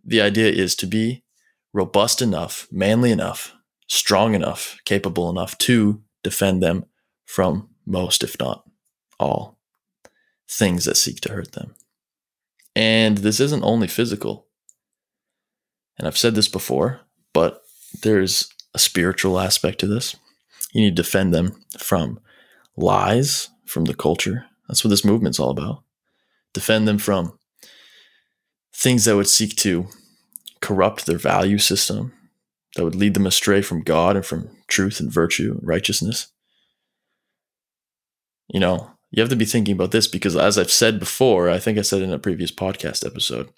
the 0.04 0.20
idea 0.20 0.50
is 0.50 0.74
to 0.76 0.86
be 0.86 1.24
robust 1.72 2.22
enough, 2.22 2.66
manly 2.70 3.10
enough, 3.10 3.54
strong 3.88 4.34
enough, 4.34 4.78
capable 4.84 5.30
enough 5.30 5.56
to 5.58 6.02
defend 6.22 6.62
them 6.62 6.84
from 7.24 7.68
most, 7.86 8.22
if 8.22 8.38
not 8.38 8.64
all, 9.18 9.58
things 10.48 10.84
that 10.84 10.96
seek 10.96 11.20
to 11.20 11.32
hurt 11.32 11.52
them. 11.52 11.74
And 12.76 13.18
this 13.18 13.40
isn't 13.40 13.64
only 13.64 13.88
physical. 13.88 14.46
And 15.98 16.06
I've 16.06 16.18
said 16.18 16.34
this 16.34 16.48
before, 16.48 17.00
but 17.32 17.62
there's 18.02 18.48
a 18.74 18.78
spiritual 18.78 19.40
aspect 19.40 19.80
to 19.80 19.86
this. 19.86 20.14
You 20.72 20.82
need 20.82 20.96
to 20.96 21.02
defend 21.02 21.34
them 21.34 21.60
from 21.78 22.20
lies 22.76 23.48
from 23.64 23.86
the 23.86 23.94
culture. 23.94 24.46
That's 24.68 24.84
what 24.84 24.90
this 24.90 25.04
movement's 25.04 25.40
all 25.40 25.50
about. 25.50 25.82
Defend 26.54 26.88
them 26.88 26.98
from 26.98 27.38
things 28.74 29.04
that 29.04 29.16
would 29.16 29.28
seek 29.28 29.56
to 29.56 29.88
corrupt 30.60 31.06
their 31.06 31.18
value 31.18 31.58
system, 31.58 32.12
that 32.74 32.84
would 32.84 32.94
lead 32.94 33.14
them 33.14 33.26
astray 33.26 33.62
from 33.62 33.82
God 33.82 34.16
and 34.16 34.24
from 34.24 34.50
truth 34.68 35.00
and 35.00 35.12
virtue 35.12 35.56
and 35.58 35.66
righteousness. 35.66 36.28
You 38.48 38.60
know, 38.60 38.90
you 39.10 39.20
have 39.22 39.30
to 39.30 39.36
be 39.36 39.44
thinking 39.44 39.74
about 39.74 39.90
this 39.90 40.06
because, 40.06 40.36
as 40.36 40.58
I've 40.58 40.70
said 40.70 40.98
before, 40.98 41.48
I 41.48 41.58
think 41.58 41.78
I 41.78 41.82
said 41.82 42.02
in 42.02 42.12
a 42.12 42.18
previous 42.18 42.52
podcast 42.52 43.06
episode, 43.06 43.50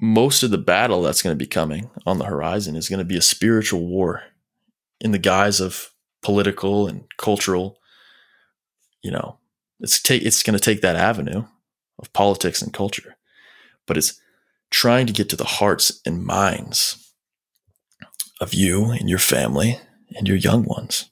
most 0.00 0.42
of 0.42 0.50
the 0.50 0.58
battle 0.58 1.02
that's 1.02 1.22
going 1.22 1.32
to 1.32 1.38
be 1.38 1.46
coming 1.46 1.90
on 2.06 2.18
the 2.18 2.24
horizon 2.24 2.76
is 2.76 2.88
going 2.88 2.98
to 2.98 3.04
be 3.04 3.16
a 3.16 3.22
spiritual 3.22 3.86
war 3.86 4.22
in 5.00 5.12
the 5.12 5.18
guise 5.18 5.60
of 5.60 5.90
political 6.22 6.86
and 6.86 7.04
cultural. 7.18 7.78
You 9.02 9.10
know, 9.10 9.38
it's 9.82 10.00
take 10.00 10.22
it's 10.22 10.42
going 10.42 10.58
to 10.58 10.64
take 10.64 10.80
that 10.80 10.96
avenue 10.96 11.44
of 11.98 12.12
politics 12.12 12.62
and 12.62 12.72
culture, 12.72 13.16
but 13.86 13.98
it's 13.98 14.20
trying 14.70 15.06
to 15.06 15.12
get 15.12 15.28
to 15.28 15.36
the 15.36 15.44
hearts 15.44 16.00
and 16.06 16.24
minds 16.24 17.12
of 18.40 18.54
you 18.54 18.90
and 18.90 19.08
your 19.10 19.18
family 19.18 19.78
and 20.16 20.26
your 20.26 20.36
young 20.36 20.64
ones. 20.64 21.10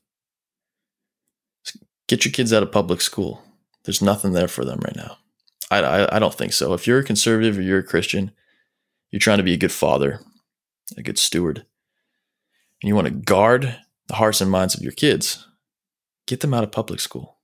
Get 2.08 2.24
your 2.24 2.32
kids 2.32 2.52
out 2.52 2.62
of 2.62 2.72
public 2.72 3.00
school. 3.00 3.42
There's 3.84 4.02
nothing 4.02 4.32
there 4.32 4.48
for 4.48 4.64
them 4.64 4.80
right 4.80 4.96
now. 4.96 5.18
I, 5.70 5.80
I, 5.82 6.16
I 6.16 6.18
don't 6.18 6.34
think 6.34 6.52
so. 6.52 6.72
If 6.72 6.86
you're 6.86 6.98
a 6.98 7.04
conservative 7.04 7.58
or 7.58 7.62
you're 7.62 7.78
a 7.78 7.84
Christian, 7.84 8.32
you're 9.10 9.20
trying 9.20 9.38
to 9.38 9.44
be 9.44 9.54
a 9.54 9.58
good 9.58 9.72
father, 9.72 10.20
a 10.96 11.02
good 11.02 11.18
steward, 11.18 11.64
and 12.82 12.88
you 12.88 12.94
want 12.94 13.06
to 13.06 13.12
guard 13.12 13.76
the 14.08 14.16
hearts 14.16 14.40
and 14.40 14.50
minds 14.50 14.74
of 14.74 14.82
your 14.82 14.92
kids, 14.92 15.46
get 16.26 16.40
them 16.40 16.54
out 16.54 16.64
of 16.64 16.72
public 16.72 16.98
school. 16.98 17.36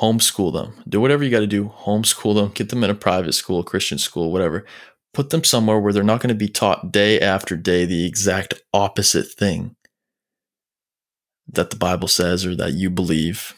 Homeschool 0.00 0.52
them. 0.52 0.82
Do 0.88 1.00
whatever 1.00 1.22
you 1.22 1.30
got 1.30 1.40
to 1.40 1.46
do. 1.46 1.68
Homeschool 1.68 2.34
them. 2.34 2.50
Get 2.54 2.70
them 2.70 2.82
in 2.82 2.90
a 2.90 2.94
private 2.94 3.34
school, 3.34 3.62
Christian 3.62 3.98
school, 3.98 4.32
whatever. 4.32 4.64
Put 5.12 5.30
them 5.30 5.44
somewhere 5.44 5.78
where 5.78 5.92
they're 5.92 6.02
not 6.02 6.20
going 6.20 6.28
to 6.28 6.34
be 6.34 6.48
taught 6.48 6.92
day 6.92 7.20
after 7.20 7.56
day 7.56 7.84
the 7.84 8.06
exact 8.06 8.54
opposite 8.72 9.28
thing 9.28 9.76
that 11.48 11.70
the 11.70 11.76
Bible 11.76 12.08
says 12.08 12.46
or 12.46 12.56
that 12.56 12.72
you 12.72 12.88
believe. 12.88 13.54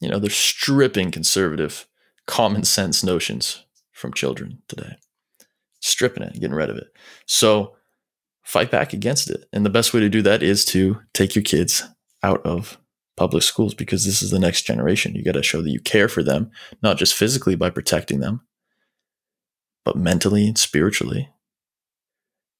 You 0.00 0.10
know, 0.10 0.18
they're 0.18 0.30
stripping 0.30 1.10
conservative 1.10 1.86
common 2.26 2.64
sense 2.64 3.02
notions 3.02 3.64
from 3.92 4.12
children 4.12 4.62
today, 4.68 4.96
stripping 5.80 6.22
it, 6.22 6.34
getting 6.34 6.54
rid 6.54 6.70
of 6.70 6.76
it. 6.76 6.88
So 7.26 7.76
fight 8.42 8.70
back 8.70 8.92
against 8.92 9.30
it. 9.30 9.46
And 9.52 9.64
the 9.64 9.70
best 9.70 9.92
way 9.92 10.00
to 10.00 10.08
do 10.08 10.22
that 10.22 10.42
is 10.42 10.64
to 10.66 11.00
take 11.14 11.34
your 11.34 11.42
kids 11.42 11.84
out 12.22 12.44
of 12.44 12.78
public 13.16 13.42
schools 13.42 13.74
because 13.74 14.04
this 14.04 14.22
is 14.22 14.30
the 14.30 14.38
next 14.38 14.62
generation. 14.62 15.14
You 15.14 15.22
got 15.22 15.32
to 15.32 15.42
show 15.42 15.62
that 15.62 15.70
you 15.70 15.80
care 15.80 16.08
for 16.08 16.22
them, 16.22 16.50
not 16.82 16.96
just 16.96 17.14
physically 17.14 17.54
by 17.54 17.70
protecting 17.70 18.20
them, 18.20 18.40
but 19.84 19.96
mentally 19.96 20.46
and 20.46 20.58
spiritually 20.58 21.28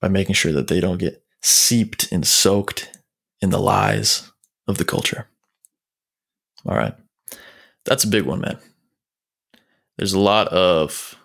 by 0.01 0.09
making 0.09 0.35
sure 0.35 0.53
that 0.53 0.69
they 0.69 0.81
don't 0.81 0.99
get 0.99 1.23
seeped 1.43 2.11
and 2.13 2.27
soaked 2.27 2.99
in 3.41 3.51
the 3.51 3.61
lies 3.61 4.31
of 4.69 4.79
the 4.79 4.85
culture. 4.85 5.29
All 6.67 6.77
right. 6.77 6.95
That's 7.85 8.05
a 8.05 8.09
big 8.09 8.25
one, 8.25 8.41
man. 8.41 8.59
There's 9.99 10.15
a 10.15 10.21
lot 10.21 10.49
of 10.49 11.17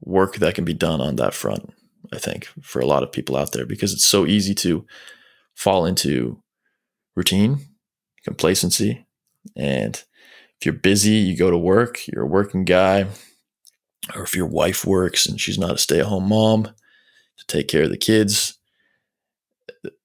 work 0.00 0.36
that 0.36 0.54
can 0.54 0.64
be 0.64 0.74
done 0.74 1.00
on 1.00 1.16
that 1.16 1.34
front, 1.34 1.72
I 2.12 2.18
think, 2.18 2.48
for 2.60 2.80
a 2.80 2.86
lot 2.86 3.02
of 3.02 3.12
people 3.12 3.36
out 3.36 3.52
there 3.52 3.66
because 3.66 3.92
it's 3.92 4.06
so 4.06 4.26
easy 4.26 4.54
to 4.56 4.86
fall 5.54 5.86
into 5.86 6.40
routine, 7.16 7.60
complacency. 8.24 9.06
And 9.56 9.96
if 10.60 10.66
you're 10.66 10.72
busy, 10.74 11.12
you 11.12 11.36
go 11.36 11.50
to 11.50 11.58
work, 11.58 12.06
you're 12.06 12.22
a 12.22 12.26
working 12.26 12.64
guy, 12.64 13.06
or 14.14 14.22
if 14.22 14.34
your 14.34 14.46
wife 14.46 14.84
works 14.84 15.26
and 15.26 15.40
she's 15.40 15.58
not 15.58 15.74
a 15.74 15.78
stay 15.78 16.00
at 16.00 16.06
home 16.06 16.28
mom 16.28 16.64
to 16.64 17.46
take 17.46 17.68
care 17.68 17.84
of 17.84 17.90
the 17.90 17.96
kids, 17.96 18.58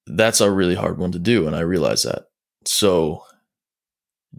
that's 0.07 0.41
a 0.41 0.51
really 0.51 0.75
hard 0.75 0.97
one 0.97 1.12
to 1.12 1.19
do. 1.19 1.47
And 1.47 1.55
I 1.55 1.59
realize 1.62 2.03
that. 2.03 2.29
So 2.65 3.24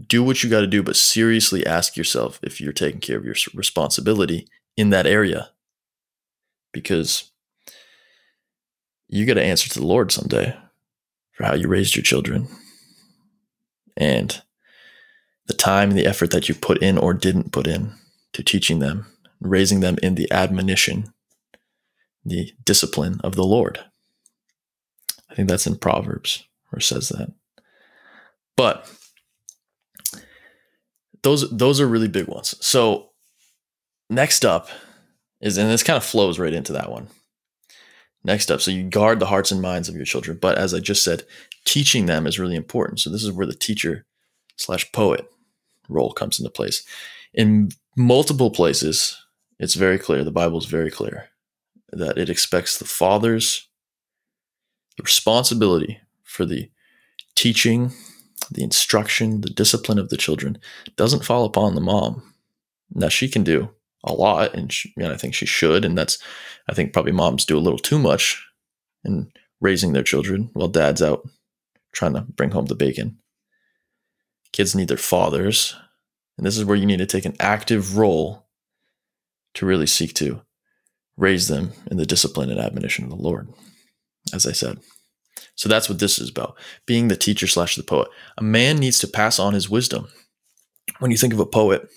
do 0.06 0.22
what 0.22 0.42
you 0.42 0.50
got 0.50 0.60
to 0.60 0.66
do, 0.66 0.82
but 0.82 0.96
seriously 0.96 1.66
ask 1.66 1.96
yourself 1.96 2.40
if 2.42 2.60
you're 2.60 2.72
taking 2.72 3.00
care 3.00 3.18
of 3.18 3.24
your 3.24 3.34
responsibility 3.54 4.48
in 4.76 4.90
that 4.90 5.06
area. 5.06 5.50
Because 6.72 7.30
you 9.08 9.24
got 9.24 9.34
to 9.34 9.42
answer 9.42 9.68
to 9.70 9.80
the 9.80 9.86
Lord 9.86 10.12
someday 10.12 10.56
for 11.32 11.44
how 11.44 11.54
you 11.54 11.68
raised 11.68 11.96
your 11.96 12.02
children 12.02 12.48
and 13.98 14.40
the 15.46 15.54
time 15.54 15.90
and 15.90 15.98
the 15.98 16.06
effort 16.06 16.30
that 16.30 16.48
you 16.48 16.54
put 16.54 16.78
in 16.78 16.96
or 16.96 17.12
didn't 17.12 17.52
put 17.52 17.66
in 17.66 17.92
to 18.32 18.42
teaching 18.42 18.78
them, 18.78 19.06
raising 19.40 19.80
them 19.80 19.96
in 20.02 20.14
the 20.14 20.30
admonition, 20.30 21.12
the 22.24 22.52
discipline 22.64 23.20
of 23.24 23.34
the 23.34 23.44
Lord. 23.44 23.80
I 25.30 25.34
think 25.34 25.48
that's 25.48 25.66
in 25.66 25.76
Proverbs 25.76 26.44
where 26.70 26.80
says 26.80 27.08
that. 27.10 27.32
But 28.56 28.90
those 31.22 31.50
those 31.50 31.80
are 31.80 31.88
really 31.88 32.08
big 32.08 32.28
ones. 32.28 32.54
So 32.64 33.10
next 34.08 34.44
up 34.44 34.68
is 35.40 35.58
and 35.58 35.70
this 35.70 35.82
kind 35.82 35.96
of 35.96 36.04
flows 36.04 36.38
right 36.38 36.52
into 36.52 36.72
that 36.72 36.90
one. 36.90 37.08
Next 38.28 38.50
up, 38.50 38.60
so 38.60 38.70
you 38.70 38.82
guard 38.82 39.20
the 39.20 39.26
hearts 39.26 39.50
and 39.50 39.62
minds 39.62 39.88
of 39.88 39.96
your 39.96 40.04
children. 40.04 40.36
But 40.38 40.58
as 40.58 40.74
I 40.74 40.80
just 40.80 41.02
said, 41.02 41.22
teaching 41.64 42.04
them 42.04 42.26
is 42.26 42.38
really 42.38 42.56
important. 42.56 43.00
So 43.00 43.08
this 43.08 43.24
is 43.24 43.32
where 43.32 43.46
the 43.46 43.54
teacher 43.54 44.04
slash 44.56 44.92
poet 44.92 45.32
role 45.88 46.12
comes 46.12 46.38
into 46.38 46.50
place. 46.50 46.84
In 47.32 47.70
multiple 47.96 48.50
places, 48.50 49.18
it's 49.58 49.76
very 49.76 49.98
clear, 49.98 50.24
the 50.24 50.30
Bible 50.30 50.58
is 50.58 50.66
very 50.66 50.90
clear 50.90 51.30
that 51.90 52.18
it 52.18 52.28
expects 52.28 52.76
the 52.76 52.84
fathers 52.84 53.66
the 54.98 55.04
responsibility 55.04 55.98
for 56.22 56.44
the 56.44 56.70
teaching, 57.34 57.92
the 58.50 58.62
instruction, 58.62 59.40
the 59.40 59.48
discipline 59.48 59.98
of 59.98 60.10
the 60.10 60.18
children 60.18 60.58
doesn't 60.96 61.24
fall 61.24 61.46
upon 61.46 61.74
the 61.74 61.80
mom. 61.80 62.34
Now 62.92 63.08
she 63.08 63.26
can 63.26 63.42
do 63.42 63.70
a 64.04 64.12
lot, 64.12 64.54
and, 64.54 64.72
she, 64.72 64.92
and 64.96 65.08
I 65.08 65.16
think 65.16 65.34
she 65.34 65.46
should, 65.46 65.84
and 65.84 65.96
that's 65.96 66.18
I 66.68 66.74
think 66.74 66.92
probably 66.92 67.12
moms 67.12 67.44
do 67.44 67.56
a 67.56 67.60
little 67.60 67.78
too 67.78 67.98
much 67.98 68.44
in 69.04 69.30
raising 69.60 69.92
their 69.92 70.02
children 70.02 70.50
while 70.52 70.68
dad's 70.68 71.02
out 71.02 71.28
trying 71.92 72.14
to 72.14 72.20
bring 72.20 72.50
home 72.50 72.66
the 72.66 72.74
bacon. 72.74 73.18
Kids 74.52 74.74
need 74.74 74.88
their 74.88 74.96
fathers, 74.96 75.74
and 76.36 76.46
this 76.46 76.56
is 76.56 76.64
where 76.64 76.76
you 76.76 76.86
need 76.86 76.98
to 76.98 77.06
take 77.06 77.24
an 77.24 77.36
active 77.40 77.96
role 77.96 78.46
to 79.54 79.66
really 79.66 79.86
seek 79.86 80.14
to 80.14 80.42
raise 81.16 81.48
them 81.48 81.72
in 81.90 81.96
the 81.96 82.06
discipline 82.06 82.50
and 82.50 82.60
admonition 82.60 83.04
of 83.04 83.10
the 83.10 83.16
Lord 83.16 83.48
as 84.32 84.46
I 84.46 84.52
said. 84.52 84.78
So 85.54 85.68
that's 85.68 85.88
what 85.88 85.98
this 85.98 86.18
is 86.18 86.30
about 86.30 86.56
being 86.86 87.08
the 87.08 87.16
teacher 87.16 87.46
slash 87.46 87.76
the 87.76 87.82
poet. 87.82 88.08
A 88.36 88.42
man 88.42 88.78
needs 88.78 88.98
to 89.00 89.08
pass 89.08 89.38
on 89.38 89.54
his 89.54 89.68
wisdom. 89.68 90.08
When 91.00 91.10
you 91.10 91.16
think 91.16 91.32
of 91.32 91.40
a 91.40 91.46
poet, 91.46 91.88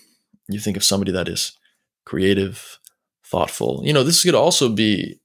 you 0.48 0.58
think 0.58 0.76
of 0.76 0.84
somebody 0.84 1.12
that 1.12 1.28
is 1.28 1.56
creative, 2.04 2.78
thoughtful. 3.24 3.82
You 3.84 3.92
know, 3.92 4.02
this 4.02 4.22
could 4.22 4.34
also 4.34 4.68
be 4.68 5.20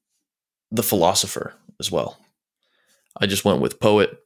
the 0.72 0.84
philosopher 0.84 1.54
as 1.80 1.92
well. 1.92 2.18
I 3.20 3.26
just 3.26 3.46
went 3.46 3.62
with 3.62 3.80
poet, 3.80 4.18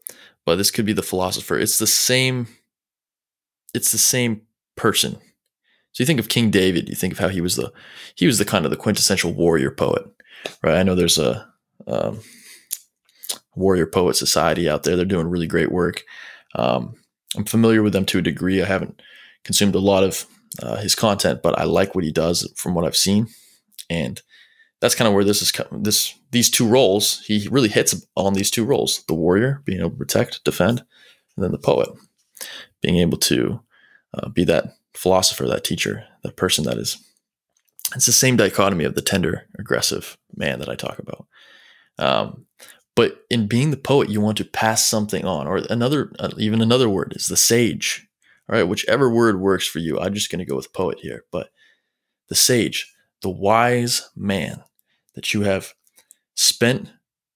but 0.46 0.58
this 0.58 0.72
could 0.72 0.86
be 0.86 0.94
the 0.94 1.04
philosopher. 1.04 1.58
It's 1.58 1.78
the 1.78 1.88
same 1.88 2.48
it's 3.74 3.92
the 3.92 3.98
same 3.98 4.42
person. 4.76 5.14
So 5.94 6.02
you 6.02 6.06
think 6.06 6.20
of 6.20 6.30
King 6.30 6.52
David, 6.52 6.90
you 6.90 6.96
think 6.96 7.14
of 7.14 7.20
how 7.20 7.30
he 7.30 7.42
was 7.42 7.56
the 7.56 7.72
he 8.16 8.26
was 8.26 8.38
the 8.38 8.46
kind 8.46 8.66
of 8.66 8.72
the 8.72 8.78
quintessential 8.78 9.34
warrior 9.34 9.72
poet, 9.72 10.06
right? 10.64 10.78
I 10.78 10.84
know 10.84 10.96
there's 10.96 11.20
a 11.20 11.48
um, 11.88 12.20
warrior 13.56 13.86
poet 13.86 14.16
society 14.16 14.70
out 14.70 14.84
there. 14.84 14.96
They're 14.96 15.06
doing 15.06 15.28
really 15.28 15.48
great 15.48 15.72
work. 15.72 16.04
Um, 16.56 16.96
I'm 17.36 17.46
familiar 17.46 17.84
with 17.84 17.94
them 17.94 18.06
to 18.08 18.20
a 18.20 18.22
degree. 18.22 18.62
I 18.62 18.66
haven't 18.66 19.02
consumed 19.44 19.76
a 19.76 19.80
lot 19.80 20.04
of 20.04 20.26
uh, 20.62 20.78
his 20.78 20.96
content, 20.96 21.42
but 21.42 21.58
I 21.58 21.64
like 21.64 21.96
what 21.96 22.04
he 22.04 22.12
does 22.12 22.52
from 22.56 22.74
what 22.74 22.86
I've 22.86 22.98
seen, 22.98 23.28
and 23.90 24.22
that's 24.80 24.96
kind 24.96 25.08
of 25.08 25.14
where 25.14 25.24
this 25.24 25.42
is 25.42 25.52
this 25.72 26.14
these 26.32 26.50
two 26.50 26.68
roles. 26.68 27.22
He 27.26 27.48
really 27.50 27.70
hits 27.70 28.06
on 28.16 28.34
these 28.34 28.52
two 28.52 28.66
roles: 28.66 29.04
the 29.08 29.14
warrior, 29.14 29.62
being 29.66 29.80
able 29.80 29.92
to 29.92 29.96
protect, 29.96 30.44
defend, 30.44 30.84
and 31.36 31.44
then 31.44 31.52
the 31.52 31.58
poet, 31.58 31.90
being 32.82 32.98
able 32.98 33.18
to 33.20 33.62
uh, 34.14 34.30
be 34.30 34.44
that 34.46 34.76
philosopher, 34.94 35.48
that 35.48 35.64
teacher, 35.64 36.06
that 36.24 36.36
person 36.36 36.66
that 36.66 36.78
is. 36.78 36.98
It's 37.96 38.06
the 38.06 38.14
same 38.14 38.38
dichotomy 38.38 38.86
of 38.86 38.96
the 38.96 39.02
tender, 39.02 39.48
aggressive 39.60 40.18
man 40.36 40.60
that 40.60 40.70
I 40.70 40.76
talk 40.76 40.98
about. 40.98 41.28
Um, 42.00 42.46
but 42.96 43.24
in 43.30 43.48
being 43.48 43.72
the 43.72 43.78
poet, 43.78 44.10
you 44.10 44.22
want 44.22 44.38
to 44.38 44.46
pass 44.46 44.86
something 44.86 45.26
on, 45.26 45.48
or 45.48 45.58
another, 45.70 46.12
uh, 46.20 46.30
even 46.38 46.62
another 46.62 46.90
word 46.90 47.14
is 47.16 47.28
the 47.28 47.38
sage. 47.38 48.08
All 48.52 48.58
right, 48.58 48.68
whichever 48.68 49.10
word 49.10 49.40
works 49.40 49.66
for 49.66 49.80
you. 49.80 49.98
I'm 49.98 50.14
just 50.14 50.30
going 50.30 50.40
to 50.40 50.46
go 50.46 50.58
with 50.58 50.74
poet 50.74 51.00
here, 51.00 51.24
but 51.32 51.52
the 52.28 52.36
sage, 52.36 52.94
the 53.22 53.30
wise 53.30 54.10
man 54.14 54.64
that 55.16 55.34
you 55.34 55.44
have 55.44 55.74
spent 56.36 56.90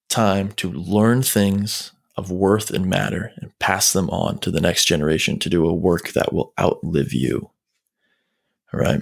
time 0.09 0.51
to 0.53 0.69
learn 0.69 1.21
things 1.21 1.93
of 2.17 2.31
worth 2.31 2.69
and 2.69 2.87
matter 2.87 3.31
and 3.37 3.57
pass 3.59 3.93
them 3.93 4.09
on 4.09 4.39
to 4.39 4.51
the 4.51 4.61
next 4.61 4.85
generation 4.85 5.39
to 5.39 5.49
do 5.49 5.67
a 5.67 5.73
work 5.73 6.11
that 6.13 6.33
will 6.33 6.53
outlive 6.59 7.13
you. 7.13 7.49
All 8.73 8.79
right. 8.79 9.01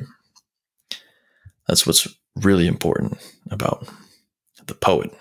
That's 1.68 1.88
what's 1.88 2.08
really 2.36 2.68
important 2.68 3.18
about 3.50 3.88
the 4.66 4.74
poet, 4.76 5.12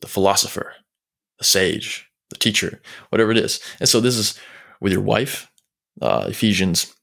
the 0.00 0.08
philosopher, 0.08 0.74
the 1.38 1.44
sage, 1.44 2.10
the 2.28 2.36
teacher, 2.36 2.80
whatever 3.08 3.30
it 3.30 3.38
is. 3.38 3.60
And 3.80 3.88
so 3.88 4.00
this 4.00 4.16
is 4.16 4.38
with 4.80 4.92
your 4.92 5.02
wife, 5.02 5.50
uh, 6.00 6.26
Ephesians, 6.28 6.94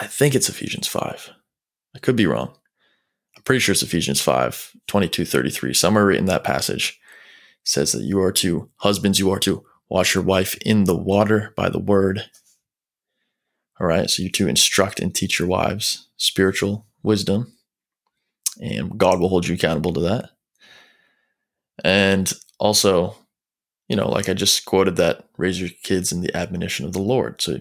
I 0.00 0.06
think 0.06 0.34
it's 0.34 0.48
Ephesians 0.48 0.86
5. 0.86 1.30
I 1.94 1.98
could 1.98 2.16
be 2.16 2.26
wrong. 2.26 2.54
I'm 3.36 3.42
pretty 3.42 3.60
sure 3.60 3.72
it's 3.72 3.82
Ephesians 3.82 4.20
5, 4.20 4.72
22, 4.86 5.24
33, 5.24 5.74
somewhere 5.74 6.10
in 6.10 6.26
that 6.26 6.44
passage 6.44 7.00
says 7.64 7.92
that 7.92 8.04
you 8.04 8.20
are 8.20 8.32
to, 8.32 8.70
husbands, 8.76 9.18
you 9.18 9.30
are 9.30 9.40
to 9.40 9.64
wash 9.88 10.14
your 10.14 10.24
wife 10.24 10.56
in 10.64 10.84
the 10.84 10.96
water 10.96 11.52
by 11.56 11.68
the 11.68 11.78
word. 11.78 12.30
All 13.80 13.86
right. 13.86 14.08
So 14.08 14.22
you 14.22 14.30
to 14.30 14.48
instruct 14.48 15.00
and 15.00 15.14
teach 15.14 15.38
your 15.38 15.48
wives 15.48 16.08
spiritual 16.16 16.86
wisdom, 17.02 17.52
and 18.60 18.96
God 18.96 19.20
will 19.20 19.28
hold 19.28 19.46
you 19.46 19.54
accountable 19.54 19.92
to 19.94 20.00
that. 20.00 20.30
And 21.84 22.32
also, 22.58 23.16
you 23.88 23.96
know, 23.96 24.08
like 24.08 24.28
I 24.28 24.34
just 24.34 24.64
quoted 24.64 24.96
that 24.96 25.28
raise 25.36 25.60
your 25.60 25.70
kids 25.82 26.10
in 26.10 26.22
the 26.22 26.34
admonition 26.34 26.86
of 26.86 26.92
the 26.92 27.02
Lord. 27.02 27.42
So 27.42 27.58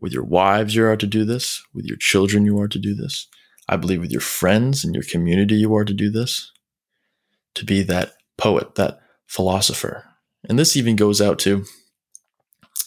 with 0.00 0.12
your 0.12 0.24
wives, 0.24 0.74
you 0.74 0.84
are 0.84 0.96
to 0.96 1.06
do 1.06 1.24
this. 1.24 1.62
With 1.74 1.86
your 1.86 1.96
children, 1.96 2.44
you 2.44 2.58
are 2.60 2.68
to 2.68 2.78
do 2.78 2.94
this. 2.94 3.28
I 3.68 3.76
believe 3.76 4.00
with 4.00 4.10
your 4.10 4.20
friends 4.20 4.84
and 4.84 4.94
your 4.94 5.04
community, 5.04 5.54
you 5.56 5.74
are 5.74 5.84
to 5.84 5.94
do 5.94 6.10
this. 6.10 6.52
To 7.54 7.64
be 7.64 7.82
that 7.82 8.12
poet, 8.36 8.74
that 8.76 9.00
philosopher. 9.26 10.04
And 10.48 10.58
this 10.58 10.76
even 10.76 10.96
goes 10.96 11.20
out 11.20 11.38
to 11.40 11.64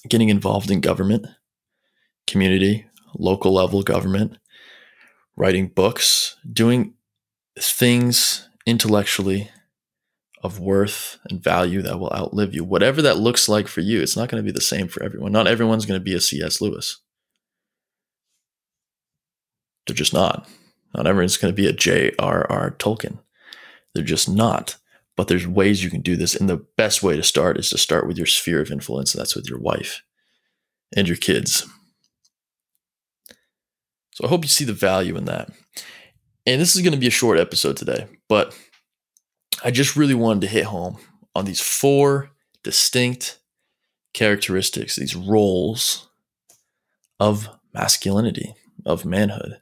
getting 0.09 0.29
involved 0.29 0.71
in 0.71 0.81
government, 0.81 1.25
community, 2.27 2.85
local 3.15 3.53
level 3.53 3.83
government, 3.83 4.37
writing 5.35 5.67
books, 5.67 6.35
doing 6.51 6.95
things 7.57 8.49
intellectually 8.65 9.49
of 10.43 10.59
worth 10.59 11.19
and 11.29 11.41
value 11.41 11.81
that 11.81 11.99
will 11.99 12.11
outlive 12.13 12.53
you. 12.53 12.63
Whatever 12.63 13.01
that 13.01 13.17
looks 13.17 13.47
like 13.47 13.67
for 13.67 13.81
you, 13.81 14.01
it's 14.01 14.17
not 14.17 14.27
going 14.29 14.43
to 14.43 14.45
be 14.45 14.51
the 14.51 14.61
same 14.61 14.87
for 14.87 15.01
everyone. 15.01 15.31
Not 15.31 15.47
everyone's 15.47 15.85
going 15.85 15.99
to 15.99 16.03
be 16.03 16.13
a 16.13 16.19
C.S. 16.19 16.59
Lewis. 16.59 16.99
They're 19.85 19.95
just 19.95 20.13
not. 20.13 20.47
Not 20.95 21.07
everyone's 21.07 21.37
going 21.37 21.53
to 21.53 21.61
be 21.61 21.67
a 21.67 21.73
J.R.R. 21.73 22.71
Tolkien. 22.77 23.19
They're 23.93 24.03
just 24.03 24.29
not. 24.29 24.77
But 25.15 25.27
there's 25.27 25.47
ways 25.47 25.83
you 25.83 25.89
can 25.89 26.01
do 26.01 26.15
this. 26.15 26.35
And 26.35 26.49
the 26.49 26.65
best 26.77 27.03
way 27.03 27.15
to 27.15 27.23
start 27.23 27.57
is 27.57 27.69
to 27.69 27.77
start 27.77 28.07
with 28.07 28.17
your 28.17 28.25
sphere 28.25 28.61
of 28.61 28.71
influence. 28.71 29.13
And 29.13 29.19
that's 29.19 29.35
with 29.35 29.47
your 29.47 29.59
wife 29.59 30.01
and 30.95 31.07
your 31.07 31.17
kids. 31.17 31.65
So 34.13 34.25
I 34.25 34.27
hope 34.27 34.43
you 34.43 34.49
see 34.49 34.65
the 34.65 34.73
value 34.73 35.17
in 35.17 35.25
that. 35.25 35.49
And 36.45 36.61
this 36.61 36.75
is 36.75 36.81
going 36.81 36.93
to 36.93 36.99
be 36.99 37.07
a 37.07 37.11
short 37.11 37.39
episode 37.39 37.77
today, 37.77 38.07
but 38.27 38.57
I 39.63 39.71
just 39.71 39.95
really 39.95 40.13
wanted 40.13 40.41
to 40.41 40.47
hit 40.47 40.65
home 40.65 40.97
on 41.33 41.45
these 41.45 41.61
four 41.61 42.31
distinct 42.63 43.39
characteristics, 44.13 44.95
these 44.95 45.15
roles 45.15 46.09
of 47.19 47.49
masculinity, 47.73 48.53
of 48.85 49.05
manhood. 49.05 49.59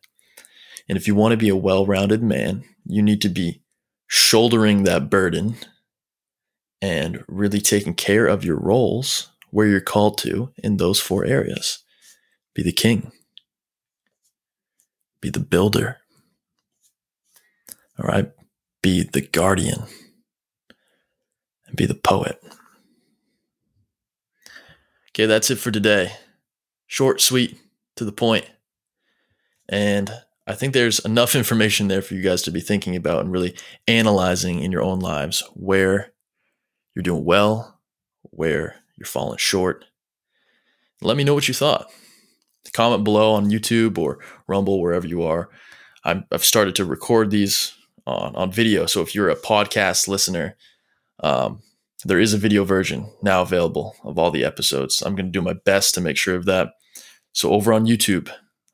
And 0.87 0.97
if 0.97 1.07
you 1.07 1.15
want 1.15 1.31
to 1.31 1.37
be 1.37 1.49
a 1.49 1.55
well 1.55 1.85
rounded 1.85 2.23
man, 2.23 2.63
you 2.85 3.01
need 3.01 3.21
to 3.21 3.29
be 3.29 3.61
shouldering 4.07 4.83
that 4.83 5.09
burden 5.09 5.55
and 6.81 7.23
really 7.27 7.61
taking 7.61 7.93
care 7.93 8.25
of 8.27 8.43
your 8.43 8.57
roles 8.57 9.29
where 9.51 9.67
you're 9.67 9.79
called 9.81 10.17
to 10.19 10.51
in 10.57 10.77
those 10.77 10.99
four 10.99 11.25
areas. 11.25 11.79
Be 12.53 12.63
the 12.63 12.71
king, 12.73 13.11
be 15.21 15.29
the 15.29 15.39
builder, 15.39 15.97
all 17.97 18.07
right, 18.07 18.31
be 18.81 19.03
the 19.03 19.21
guardian, 19.21 19.83
and 21.67 21.77
be 21.77 21.85
the 21.85 21.95
poet. 21.95 22.43
Okay, 25.09 25.25
that's 25.25 25.49
it 25.49 25.57
for 25.57 25.71
today. 25.71 26.13
Short, 26.87 27.21
sweet, 27.21 27.57
to 27.95 28.03
the 28.03 28.11
point. 28.11 28.49
And 29.69 30.11
I 30.51 30.53
think 30.53 30.73
there's 30.73 30.99
enough 31.05 31.33
information 31.33 31.87
there 31.87 32.01
for 32.01 32.13
you 32.13 32.21
guys 32.21 32.41
to 32.41 32.51
be 32.51 32.59
thinking 32.59 32.97
about 32.97 33.21
and 33.21 33.31
really 33.31 33.55
analyzing 33.87 34.59
in 34.59 34.69
your 34.69 34.81
own 34.81 34.99
lives 34.99 35.41
where 35.53 36.11
you're 36.93 37.03
doing 37.03 37.23
well, 37.23 37.79
where 38.23 38.75
you're 38.97 39.05
falling 39.05 39.37
short. 39.37 39.85
Let 41.01 41.15
me 41.15 41.23
know 41.23 41.33
what 41.33 41.47
you 41.47 41.53
thought. 41.53 41.89
Comment 42.73 43.01
below 43.01 43.31
on 43.31 43.49
YouTube 43.49 43.97
or 43.97 44.19
Rumble, 44.45 44.81
wherever 44.81 45.07
you 45.07 45.23
are. 45.23 45.49
i 46.03 46.21
have 46.33 46.43
started 46.43 46.75
to 46.75 46.85
record 46.85 47.31
these 47.31 47.73
on, 48.05 48.35
on 48.35 48.51
video. 48.51 48.85
So 48.87 48.99
if 48.99 49.15
you're 49.15 49.29
a 49.29 49.37
podcast 49.37 50.09
listener, 50.09 50.57
um, 51.23 51.61
there 52.03 52.19
is 52.19 52.33
a 52.33 52.37
video 52.37 52.65
version 52.65 53.09
now 53.23 53.41
available 53.41 53.95
of 54.03 54.19
all 54.19 54.31
the 54.31 54.43
episodes. 54.43 55.01
I'm 55.01 55.15
going 55.15 55.27
to 55.27 55.31
do 55.31 55.41
my 55.41 55.53
best 55.53 55.93
to 55.93 56.01
make 56.01 56.17
sure 56.17 56.35
of 56.35 56.43
that. 56.43 56.73
So 57.31 57.51
over 57.51 57.71
on 57.71 57.85
YouTube, 57.85 58.29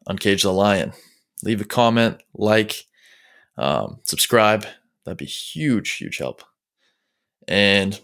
Uncage 0.10 0.42
the 0.42 0.52
Lion, 0.52 0.94
leave 1.44 1.62
a 1.62 1.66
comment, 1.66 2.22
like, 2.34 2.86
um, 3.58 4.00
subscribe. 4.04 4.66
That'd 5.06 5.18
be 5.18 5.26
huge, 5.26 5.92
huge 5.92 6.18
help. 6.18 6.44
And 7.48 8.00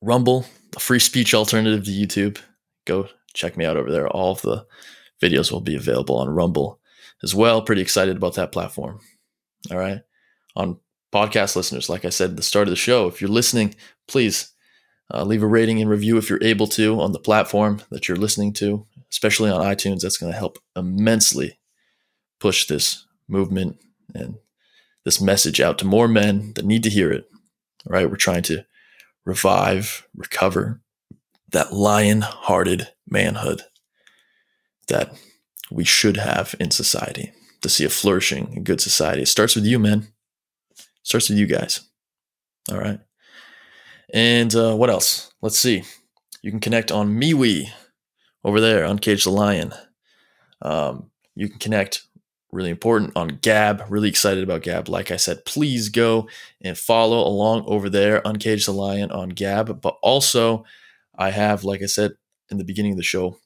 Rumble, 0.00 0.46
a 0.76 0.80
free 0.80 0.98
speech 0.98 1.34
alternative 1.34 1.84
to 1.84 1.90
YouTube. 1.90 2.38
Go 2.86 3.08
check 3.34 3.56
me 3.56 3.64
out 3.64 3.76
over 3.76 3.90
there. 3.90 4.08
All 4.08 4.32
of 4.32 4.42
the 4.42 4.66
videos 5.22 5.52
will 5.52 5.60
be 5.60 5.76
available 5.76 6.16
on 6.16 6.28
Rumble 6.28 6.80
as 7.22 7.34
well. 7.34 7.62
Pretty 7.62 7.82
excited 7.82 8.16
about 8.16 8.34
that 8.34 8.52
platform. 8.52 9.00
All 9.70 9.78
right. 9.78 10.00
On 10.56 10.78
podcast 11.12 11.56
listeners, 11.56 11.88
like 11.88 12.04
I 12.04 12.10
said 12.10 12.30
at 12.30 12.36
the 12.36 12.42
start 12.42 12.66
of 12.66 12.70
the 12.72 12.76
show, 12.76 13.06
if 13.06 13.20
you're 13.20 13.30
listening, 13.30 13.74
please 14.08 14.52
uh, 15.12 15.22
leave 15.24 15.42
a 15.42 15.46
rating 15.46 15.80
and 15.80 15.88
review 15.88 16.16
if 16.16 16.28
you're 16.28 16.42
able 16.42 16.66
to 16.66 17.00
on 17.00 17.12
the 17.12 17.18
platform 17.20 17.82
that 17.90 18.08
you're 18.08 18.16
listening 18.16 18.52
to, 18.54 18.86
especially 19.10 19.50
on 19.50 19.64
iTunes. 19.64 20.00
That's 20.00 20.18
going 20.18 20.32
to 20.32 20.38
help 20.38 20.58
immensely 20.74 21.58
push 22.42 22.66
this 22.66 23.06
movement 23.28 23.78
and 24.16 24.34
this 25.04 25.20
message 25.20 25.60
out 25.60 25.78
to 25.78 25.86
more 25.86 26.08
men 26.08 26.52
that 26.54 26.64
need 26.64 26.82
to 26.82 26.90
hear 26.90 27.12
it. 27.12 27.28
Right, 27.86 28.10
we're 28.10 28.16
trying 28.16 28.42
to 28.44 28.64
revive, 29.24 30.06
recover 30.14 30.80
that 31.50 31.72
lion 31.72 32.22
hearted 32.22 32.88
manhood 33.08 33.62
that 34.88 35.12
we 35.70 35.84
should 35.84 36.16
have 36.16 36.54
in 36.58 36.70
society 36.70 37.32
to 37.60 37.68
see 37.68 37.84
a 37.84 37.88
flourishing 37.88 38.52
and 38.56 38.66
good 38.66 38.80
society. 38.80 39.22
It 39.22 39.28
starts 39.28 39.54
with 39.54 39.64
you, 39.64 39.78
men. 39.78 40.08
It 40.70 40.86
starts 41.04 41.28
with 41.28 41.38
you 41.38 41.46
guys. 41.46 41.80
All 42.70 42.78
right. 42.78 42.98
And 44.12 44.54
uh, 44.54 44.74
what 44.74 44.90
else? 44.90 45.32
Let's 45.40 45.58
see. 45.58 45.84
You 46.42 46.50
can 46.50 46.60
connect 46.60 46.90
on 46.90 47.20
MeWe 47.20 47.66
over 48.44 48.60
there, 48.60 48.84
Uncage 48.84 49.24
the 49.24 49.30
Lion. 49.30 49.72
Um, 50.60 51.10
you 51.34 51.48
can 51.48 51.58
connect 51.58 52.02
really 52.52 52.70
important 52.70 53.16
on 53.16 53.38
Gab. 53.40 53.84
Really 53.88 54.08
excited 54.08 54.44
about 54.44 54.62
Gab. 54.62 54.88
Like 54.88 55.10
I 55.10 55.16
said, 55.16 55.44
please 55.44 55.88
go 55.88 56.28
and 56.60 56.76
follow 56.76 57.26
along 57.26 57.64
over 57.66 57.88
there, 57.88 58.20
Uncage 58.20 58.66
the 58.66 58.72
Lion 58.72 59.10
on 59.10 59.30
Gab. 59.30 59.80
But 59.80 59.96
also, 60.02 60.64
I 61.16 61.30
have, 61.30 61.64
like 61.64 61.82
I 61.82 61.86
said 61.86 62.12
in 62.50 62.58
the 62.58 62.64
beginning 62.64 62.92
of 62.92 62.98
the 62.98 63.02
show, 63.02 63.38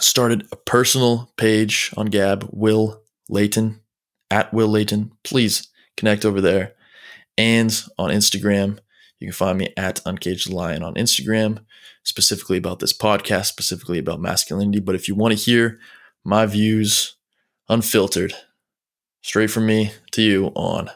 started 0.00 0.48
a 0.50 0.56
personal 0.56 1.30
page 1.36 1.92
on 1.96 2.06
Gab, 2.06 2.48
Will 2.50 3.02
Layton, 3.28 3.80
at 4.30 4.52
Will 4.52 4.68
Layton. 4.68 5.12
Please 5.22 5.68
connect 5.96 6.24
over 6.24 6.40
there. 6.40 6.72
And 7.38 7.78
on 7.98 8.10
Instagram, 8.10 8.78
you 9.20 9.28
can 9.28 9.34
find 9.34 9.58
me 9.58 9.72
at 9.76 10.00
Uncaged 10.06 10.50
Lion 10.50 10.82
on 10.82 10.94
Instagram, 10.94 11.64
specifically 12.02 12.56
about 12.56 12.78
this 12.78 12.96
podcast, 12.96 13.46
specifically 13.46 13.98
about 13.98 14.20
masculinity. 14.20 14.80
But 14.80 14.94
if 14.94 15.06
you 15.06 15.14
want 15.14 15.36
to 15.36 15.42
hear 15.42 15.78
my 16.24 16.46
views 16.46 17.15
unfiltered, 17.68 18.34
straight 19.22 19.50
from 19.50 19.66
me 19.66 19.92
to 20.12 20.22
you 20.22 20.46
on 20.54 20.90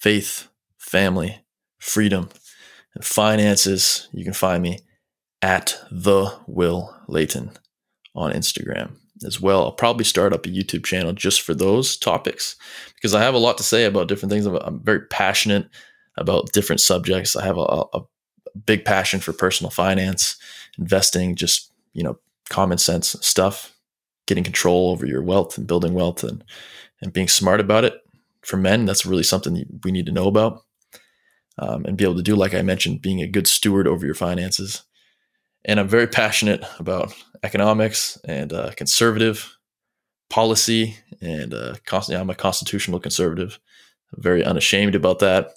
faith, 0.00 0.48
family, 0.78 1.44
freedom, 1.78 2.28
and 2.94 3.04
finances, 3.04 4.08
you 4.12 4.24
can 4.24 4.32
find 4.32 4.62
me 4.62 4.78
at 5.42 5.78
the 5.90 6.34
Will 6.46 6.94
Layton 7.08 7.52
on 8.14 8.32
Instagram 8.32 8.92
as 9.24 9.40
well. 9.40 9.64
I'll 9.64 9.72
probably 9.72 10.04
start 10.04 10.32
up 10.32 10.46
a 10.46 10.50
YouTube 10.50 10.84
channel 10.84 11.12
just 11.12 11.42
for 11.42 11.54
those 11.54 11.96
topics 11.96 12.56
because 12.94 13.14
I 13.14 13.22
have 13.22 13.34
a 13.34 13.38
lot 13.38 13.58
to 13.58 13.62
say 13.62 13.84
about 13.84 14.08
different 14.08 14.32
things. 14.32 14.46
I'm 14.46 14.82
very 14.82 15.06
passionate 15.06 15.68
about 16.16 16.52
different 16.52 16.80
subjects. 16.80 17.36
I 17.36 17.44
have 17.44 17.56
a, 17.56 17.60
a 17.60 18.02
big 18.66 18.84
passion 18.84 19.20
for 19.20 19.32
personal 19.32 19.70
finance, 19.70 20.36
investing, 20.78 21.36
just, 21.36 21.72
you 21.92 22.02
know, 22.02 22.18
common 22.48 22.78
sense 22.78 23.16
stuff, 23.20 23.72
getting 24.30 24.44
control 24.44 24.90
over 24.90 25.04
your 25.04 25.22
wealth 25.22 25.58
and 25.58 25.66
building 25.66 25.92
wealth 25.92 26.22
and, 26.22 26.44
and 27.02 27.12
being 27.12 27.26
smart 27.26 27.58
about 27.58 27.84
it. 27.84 27.94
For 28.42 28.56
men, 28.56 28.86
that's 28.86 29.04
really 29.04 29.24
something 29.24 29.80
we 29.82 29.90
need 29.90 30.06
to 30.06 30.12
know 30.12 30.28
about 30.28 30.62
um, 31.58 31.84
and 31.84 31.96
be 31.96 32.04
able 32.04 32.14
to 32.14 32.22
do, 32.22 32.36
like 32.36 32.54
I 32.54 32.62
mentioned, 32.62 33.02
being 33.02 33.20
a 33.20 33.26
good 33.26 33.48
steward 33.48 33.88
over 33.88 34.06
your 34.06 34.14
finances. 34.14 34.84
And 35.64 35.80
I'm 35.80 35.88
very 35.88 36.06
passionate 36.06 36.64
about 36.78 37.12
economics 37.42 38.16
and 38.24 38.52
uh, 38.52 38.70
conservative 38.76 39.56
policy. 40.30 40.96
And 41.20 41.52
uh, 41.52 41.74
I'm 41.92 42.30
a 42.30 42.36
constitutional 42.36 43.00
conservative. 43.00 43.58
Very 44.14 44.44
unashamed 44.44 44.94
about 44.94 45.18
that. 45.18 45.50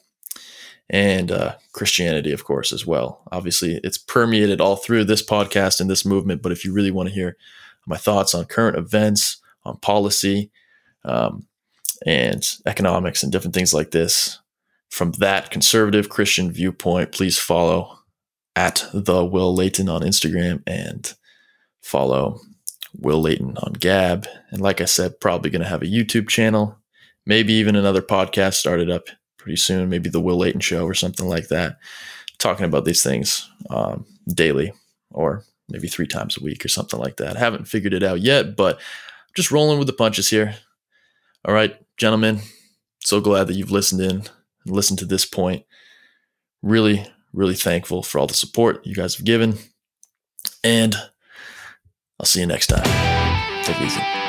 And 0.89 1.31
uh, 1.31 1.55
Christianity, 1.73 2.31
of 2.31 2.43
course, 2.43 2.73
as 2.73 2.87
well. 2.87 3.21
Obviously, 3.31 3.79
it's 3.83 3.99
permeated 3.99 4.59
all 4.59 4.77
through 4.77 5.05
this 5.05 5.23
podcast 5.23 5.79
and 5.79 5.89
this 5.89 6.05
movement. 6.05 6.41
But 6.41 6.51
if 6.51 6.65
you 6.65 6.73
really 6.73 6.91
want 6.91 7.09
to 7.09 7.15
hear 7.15 7.37
my 7.85 7.97
thoughts 7.97 8.33
on 8.33 8.45
current 8.45 8.77
events, 8.77 9.41
on 9.65 9.77
policy, 9.77 10.51
um, 11.05 11.47
and 12.05 12.57
economics, 12.65 13.23
and 13.23 13.31
different 13.31 13.53
things 13.53 13.73
like 13.73 13.91
this, 13.91 14.39
from 14.89 15.11
that 15.13 15.49
conservative 15.51 16.09
Christian 16.09 16.51
viewpoint, 16.51 17.11
please 17.11 17.39
follow 17.39 17.97
at 18.55 18.85
the 18.93 19.25
Will 19.25 19.53
Layton 19.53 19.89
on 19.89 20.01
Instagram 20.01 20.61
and 20.67 21.13
follow 21.81 22.39
Will 22.99 23.21
Layton 23.21 23.57
on 23.57 23.73
Gab. 23.73 24.27
And 24.51 24.61
like 24.61 24.81
I 24.81 24.85
said, 24.85 25.19
probably 25.19 25.49
going 25.49 25.63
to 25.63 25.67
have 25.67 25.81
a 25.81 25.87
YouTube 25.87 26.29
channel, 26.29 26.77
maybe 27.25 27.53
even 27.53 27.75
another 27.75 28.01
podcast 28.01 28.53
started 28.53 28.89
up 28.89 29.07
pretty 29.37 29.55
soon, 29.57 29.89
maybe 29.89 30.09
the 30.09 30.21
Will 30.21 30.37
Layton 30.37 30.61
Show 30.61 30.85
or 30.85 30.93
something 30.93 31.27
like 31.27 31.47
that, 31.47 31.77
talking 32.37 32.65
about 32.65 32.85
these 32.85 33.01
things 33.01 33.49
um, 33.69 34.05
daily 34.27 34.73
or 35.09 35.43
maybe 35.73 35.87
three 35.87 36.07
times 36.07 36.37
a 36.37 36.43
week 36.43 36.63
or 36.63 36.69
something 36.69 36.99
like 36.99 37.17
that. 37.17 37.35
I 37.35 37.39
haven't 37.39 37.67
figured 37.67 37.93
it 37.93 38.03
out 38.03 38.21
yet, 38.21 38.55
but 38.55 38.79
just 39.35 39.51
rolling 39.51 39.79
with 39.79 39.87
the 39.87 39.93
punches 39.93 40.29
here. 40.29 40.55
All 41.43 41.53
right, 41.53 41.75
gentlemen, 41.97 42.39
so 42.99 43.19
glad 43.19 43.47
that 43.47 43.55
you've 43.55 43.71
listened 43.71 43.99
in 43.99 44.11
and 44.11 44.27
listened 44.65 44.99
to 44.99 45.05
this 45.05 45.25
point. 45.25 45.65
Really, 46.61 47.05
really 47.33 47.55
thankful 47.55 48.03
for 48.03 48.19
all 48.19 48.27
the 48.27 48.33
support 48.33 48.85
you 48.85 48.95
guys 48.95 49.15
have 49.15 49.25
given. 49.25 49.57
And 50.63 50.95
I'll 52.19 52.25
see 52.25 52.39
you 52.39 52.45
next 52.45 52.67
time. 52.67 53.63
Take 53.65 53.81
it 53.81 53.87
easy. 53.87 54.22